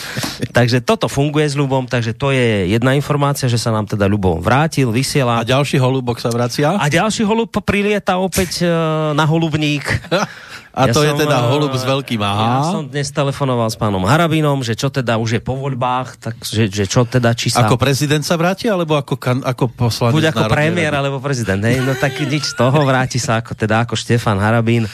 [0.56, 4.40] takže toto funguje s Ľubom, takže to je jedna informácia, že sa nám teda Ľubo
[4.40, 5.44] vrátil, vysiela.
[5.44, 6.80] A ďalší holubok sa vracia.
[6.80, 8.68] A ďalší holub prilieta opäť e,
[9.12, 9.84] na holubník.
[10.72, 12.72] A Ja to je som, teda eh, holub s veľkým Ja H.
[12.72, 16.72] som dnes telefonoval s pánom Harabinom, že čo teda už je po voľbách, tak že,
[16.72, 17.68] že čo teda, či sa...
[17.68, 21.60] Ako prezident sa vráti, alebo ako, kan, ako poslanec Buď ako premiér, alebo prezident.
[21.60, 21.84] Hej?
[21.84, 24.88] No tak nič z toho, vráti sa ako, teda ako Štefan Harabín.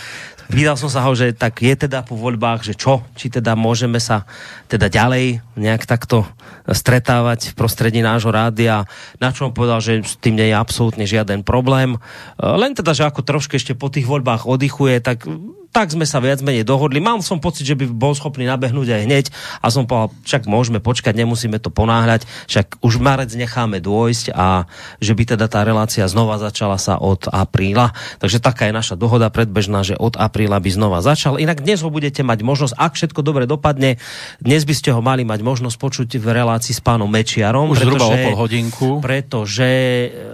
[0.49, 4.01] Pýtal som sa ho, že tak je teda po voľbách, že čo, či teda môžeme
[4.01, 4.25] sa
[4.65, 6.25] teda ďalej nejak takto
[6.65, 8.89] stretávať v prostredí nášho rádia,
[9.21, 11.97] na čo on povedal, že s tým nie je absolútne žiaden problém.
[11.97, 11.99] E,
[12.41, 15.29] Len teda, že ako trošku ešte po tých voľbách oddychuje, tak
[15.69, 16.99] tak sme sa viac menej dohodli.
[16.99, 19.27] Mám som pocit, že by bol schopný nabehnúť aj hneď
[19.61, 24.65] a som povedal, však môžeme počkať, nemusíme to ponáhľať, však už marec necháme dôjsť a
[24.99, 27.93] že by teda tá relácia znova začala sa od apríla.
[28.19, 31.37] Takže taká je naša dohoda predbežná, že od apríla by znova začal.
[31.39, 34.01] Inak dnes ho budete mať možnosť, ak všetko dobre dopadne,
[34.41, 37.71] dnes by ste ho mali mať možnosť počuť v relácii s pánom Mečiarom.
[37.71, 38.89] Už zhruba o pretože- pol hodinku.
[39.05, 39.71] pretože,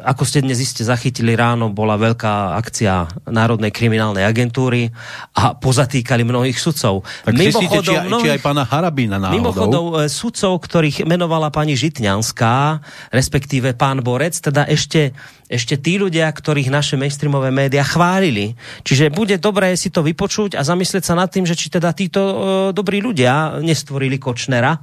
[0.07, 4.95] ako ste dnes iste zachytili ráno, bola veľká akcia Národnej kriminálnej agentúry
[5.35, 7.03] a pozatýkali mnohých sudcov.
[7.27, 9.35] Tak zistíte, či, aj- či mnohých- aj pána Harabína náhodou.
[9.35, 12.79] Mimochodom, e, sudcov, ktorých menovala pani Žitňanská,
[13.11, 15.11] respektíve pán Borec, teda ešte,
[15.51, 18.55] ešte tí ľudia, ktorých naše mainstreamové médiá chválili.
[18.87, 22.23] Čiže bude dobré si to vypočuť a zamyslieť sa nad tým, že či teda títo
[22.23, 22.35] e,
[22.71, 24.79] dobrí ľudia nestvorili Kočnera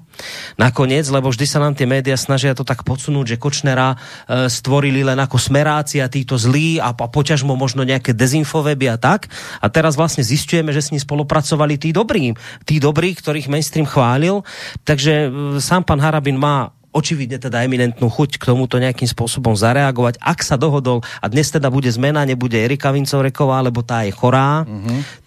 [0.59, 4.99] nakoniec, lebo vždy sa nám tie médiá snažia to tak podsunúť, že Kočnera e, stvorili
[4.99, 9.31] len ako smeráci a títo zlí a, a poťažmo možno nejaké dezinfoveby a tak.
[9.63, 12.33] A teraz vlastne zistujeme, že s ním spolupracovali tí dobrí,
[12.65, 14.41] tí dobrí, ktorých mainstream chválil.
[14.81, 15.29] Takže e,
[15.61, 20.19] sám pán Harabin má očividne teda eminentnú chuť k tomuto nejakým spôsobom zareagovať.
[20.19, 24.67] Ak sa dohodol, a dnes teda bude zmena, nebude Erika Vincoreková, lebo tá je chorá,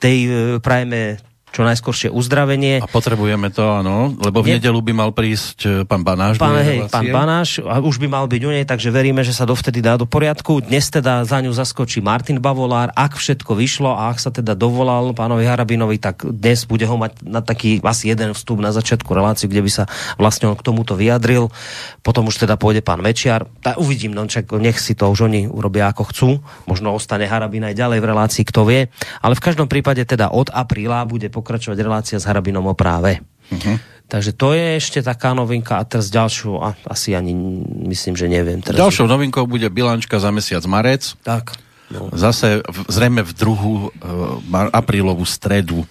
[0.03, 1.23] tej e, prajeme
[1.55, 2.83] čo najskoršie uzdravenie.
[2.83, 6.43] A potrebujeme to, áno, lebo v Nie- nedelu by mal prísť e, pán Banáš.
[6.43, 6.91] Pán, hej, relácie.
[6.91, 9.95] pán Banáš a už by mal byť u nej, takže veríme, že sa dovtedy dá
[9.95, 10.67] do poriadku.
[10.67, 12.91] Dnes teda za ňu zaskočí Martin Bavolár.
[12.99, 17.23] Ak všetko vyšlo a ak sa teda dovolal pánovi Harabinovi, tak dnes bude ho mať
[17.23, 19.85] na taký asi jeden vstup na začiatku reláciu, kde by sa
[20.19, 21.55] vlastne on k tomuto vyjadril.
[22.03, 23.47] Potom už teda pôjde pán Mečiar.
[23.63, 26.29] Tá, uvidím, no čak, nech si to už oni urobia ako chcú.
[26.67, 28.91] Možno ostane Harabin aj ďalej v relácii, kto vie.
[29.23, 31.44] Ale v každom prípade teda od apríla bude pokračovať
[31.85, 33.21] relácia s Harabinom o práve.
[34.05, 37.33] Takže to je ešte taká novinka a teraz ďalšiu, a, asi ani
[37.89, 38.61] myslím, že neviem.
[38.61, 41.17] Teraz Ďalšou novinkou bude bilančka za mesiac marec.
[41.25, 41.57] Tak.
[41.89, 42.13] No.
[42.13, 45.89] Zase v, zrejme v druhú uh, aprílovú stredu.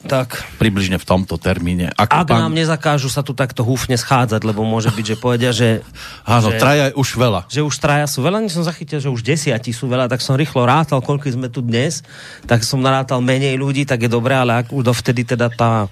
[0.00, 0.40] Tak.
[0.56, 1.92] Približne v tomto termíne.
[1.92, 5.84] Ak, Ak nám nezakážu sa tu takto húfne schádzať, lebo môže byť, že povedia, že...
[6.24, 7.40] Áno, že, traja je už veľa.
[7.52, 10.40] že už traja sú veľa, než som zachytil, že už desiatí sú veľa, tak som
[10.40, 12.00] rýchlo rátal, koľko sme tu dnes,
[12.48, 15.84] tak som narátal menej ľudí, tak je dobré, ale ak už dovtedy teda tá,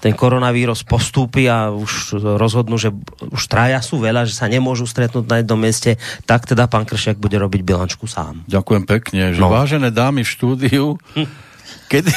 [0.00, 2.88] ten koronavírus postúpi a už rozhodnú, že
[3.20, 7.20] už traja sú veľa, že sa nemôžu stretnúť na jednom mieste, tak teda pán Kršiak
[7.20, 8.40] bude robiť bilančku sám.
[8.48, 9.52] Ďakujem pekne, že No.
[9.52, 10.96] vážené dámy v štúdiu,
[11.92, 12.08] kedy,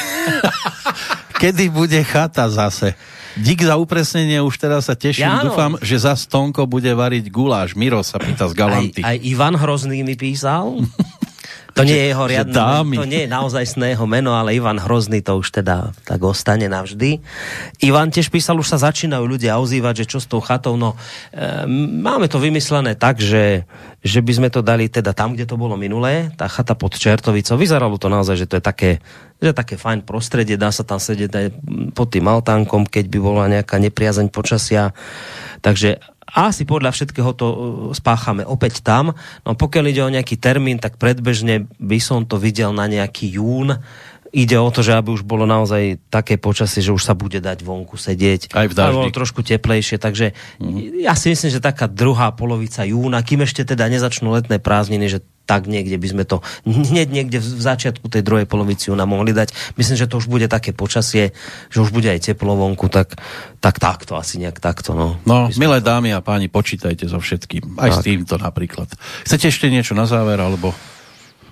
[1.36, 2.94] kedy bude chata zase?
[3.34, 5.26] Dík za upresnenie, už teraz sa teším.
[5.26, 5.42] Ja.
[5.42, 7.74] Dúfam, že za Stonko bude variť guláš.
[7.74, 9.00] Miro sa pýta z Aj, Galanty.
[9.02, 10.78] aj Ivan Hrozný mi písal.
[11.74, 12.94] To nie je jeho riadne, dámy.
[13.02, 17.18] to nie je naozaj jeho meno, ale Ivan Hrozný to už teda tak ostane navždy.
[17.82, 20.94] Ivan tiež písal, už sa začínajú ľudia ozývať, že čo s tou chatou, no
[21.34, 21.66] e,
[21.98, 23.66] máme to vymyslené tak, že,
[24.06, 27.58] že by sme to dali teda tam, kde to bolo minulé, tá chata pod Čertovicou.
[27.58, 28.90] Vyzeralo to naozaj, že to je také,
[29.42, 31.46] že také fajn prostredie, dá sa tam sedieť aj
[31.90, 34.94] pod tým altánkom, keď by bola nejaká nepriazeň počasia.
[35.58, 35.98] Takže
[36.34, 37.56] asi podľa všetkého to uh,
[37.94, 39.14] spáchame opäť tam.
[39.46, 43.78] No pokiaľ ide o nejaký termín, tak predbežne by som to videl na nejaký jún.
[44.34, 47.62] Ide o to, že aby už bolo naozaj také počasie, že už sa bude dať
[47.62, 48.50] vonku sedieť.
[48.50, 48.98] Aj v daždi.
[48.98, 50.34] bolo trošku teplejšie, takže
[50.98, 55.22] ja si myslím, že taká druhá polovica júna, kým ešte teda nezačnú letné prázdniny, že
[55.44, 59.76] tak niekde by sme to hneď niekde v začiatku tej druhej polovici júna mohli dať.
[59.76, 61.36] Myslím, že to už bude také počasie,
[61.68, 63.16] že už bude aj teplo vonku, tak,
[63.60, 64.96] tak takto, asi nejak takto.
[64.96, 67.76] No, No, milé dámy a páni, počítajte so všetkým.
[67.76, 68.06] Aj s Tak.
[68.06, 68.88] týmto napríklad.
[69.24, 70.72] Chcete ešte niečo na záver, alebo...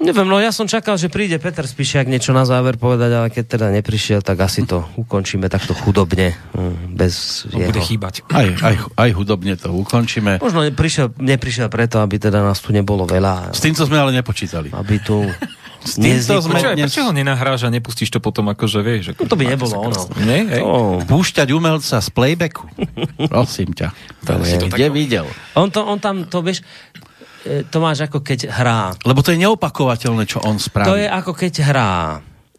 [0.03, 3.44] Neviem, no ja som čakal, že príde Peter Spišiak niečo na záver povedať, ale keď
[3.48, 7.86] teda neprišiel, tak asi to ukončíme takto chudobne, mm, bez On bude jeho.
[7.86, 8.26] chýbať.
[8.28, 10.36] Aj, aj, aj hudobne to ukončíme.
[10.36, 14.68] Možno neprišiel, neprišiel preto, aby teda nás tu nebolo veľa, S týmto sme ale nepočítali.
[14.68, 15.22] aby tu
[15.82, 16.86] S týmto sme Prečo, dnes...
[16.88, 19.05] prečo ho nenahráš a nepustíš to potom akože vieš?
[19.12, 19.98] Ako, No to by nebolo ono.
[20.20, 20.46] Nie?
[20.48, 20.62] Hej?
[20.62, 22.70] To- Púšťať umelca z playbacku.
[23.34, 23.90] Prosím ťa.
[24.22, 25.26] To To si to kde videl?
[25.55, 26.62] On, to, on tam, to vieš,
[27.43, 28.95] to máš ako keď hrá.
[29.03, 30.88] Lebo to je neopakovateľné, čo on spraví.
[30.88, 31.93] To je ako keď hrá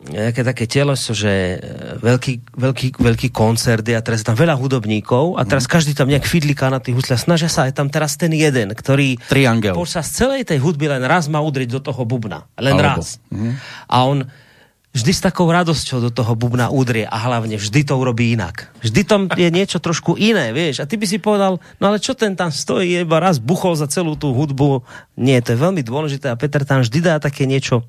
[0.04, 1.58] nejaké také teleso, že e,
[2.04, 6.12] veľký, veľký, veľký koncert je a teraz je tam veľa hudobníkov a teraz každý tam
[6.12, 7.24] nejak fidliká na tých husliach.
[7.24, 9.72] Snažia sa aj tam teraz ten jeden, ktorý Triangel.
[9.72, 12.44] počas celej tej hudby len raz má udriť do toho bubna.
[12.60, 13.24] Len Alebo- raz.
[13.88, 14.28] A on
[14.94, 18.70] vždy s takou radosťou do toho bubna udrie a hlavne vždy to urobí inak.
[18.86, 20.86] Vždy tam je niečo trošku iné, vieš.
[20.86, 23.90] A ty by si povedal, no ale čo ten tam stojí, iba raz buchol za
[23.90, 24.86] celú tú hudbu.
[25.14, 27.86] Nie, to je veľmi dôležité a Peter tam vždy dá také niečo.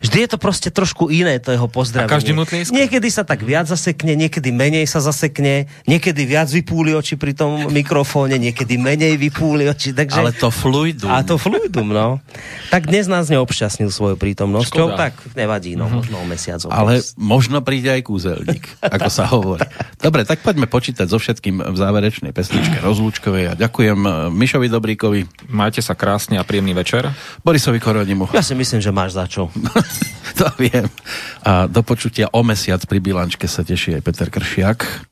[0.00, 2.08] Vždy je to proste trošku iné, to jeho pozdravenie.
[2.08, 2.72] A každý mu tlieska.
[2.72, 7.68] Niekedy sa tak viac zasekne, niekedy menej sa zasekne, niekedy viac vypúli oči pri tom
[7.68, 9.92] mikrofóne, niekedy menej vypúli oči.
[9.92, 10.16] Takže...
[10.16, 11.12] Ale to fluidum.
[11.12, 12.24] A to fluidum, no.
[12.72, 16.64] Tak dnes nás neobšťastnil svojou prítomnosťou, tak nevadí, no, možno o mesiac.
[16.72, 19.68] Ale možno príde aj kúzelník, ako sa hovorí.
[20.00, 23.52] Dobre, tak poďme počítať so všetkým v záverečnej pesničke rozlúčkovej.
[23.52, 27.10] A ďakujem Mišovi Dobríkovi, Majte sa krásne a príjemný večer.
[27.42, 28.30] Borisovi Koronimu.
[28.30, 29.50] Ja si myslím, že máš za čo.
[30.38, 30.86] to viem.
[31.42, 35.10] A do počutia o mesiac pri bilančke sa teší aj Peter Kršiak.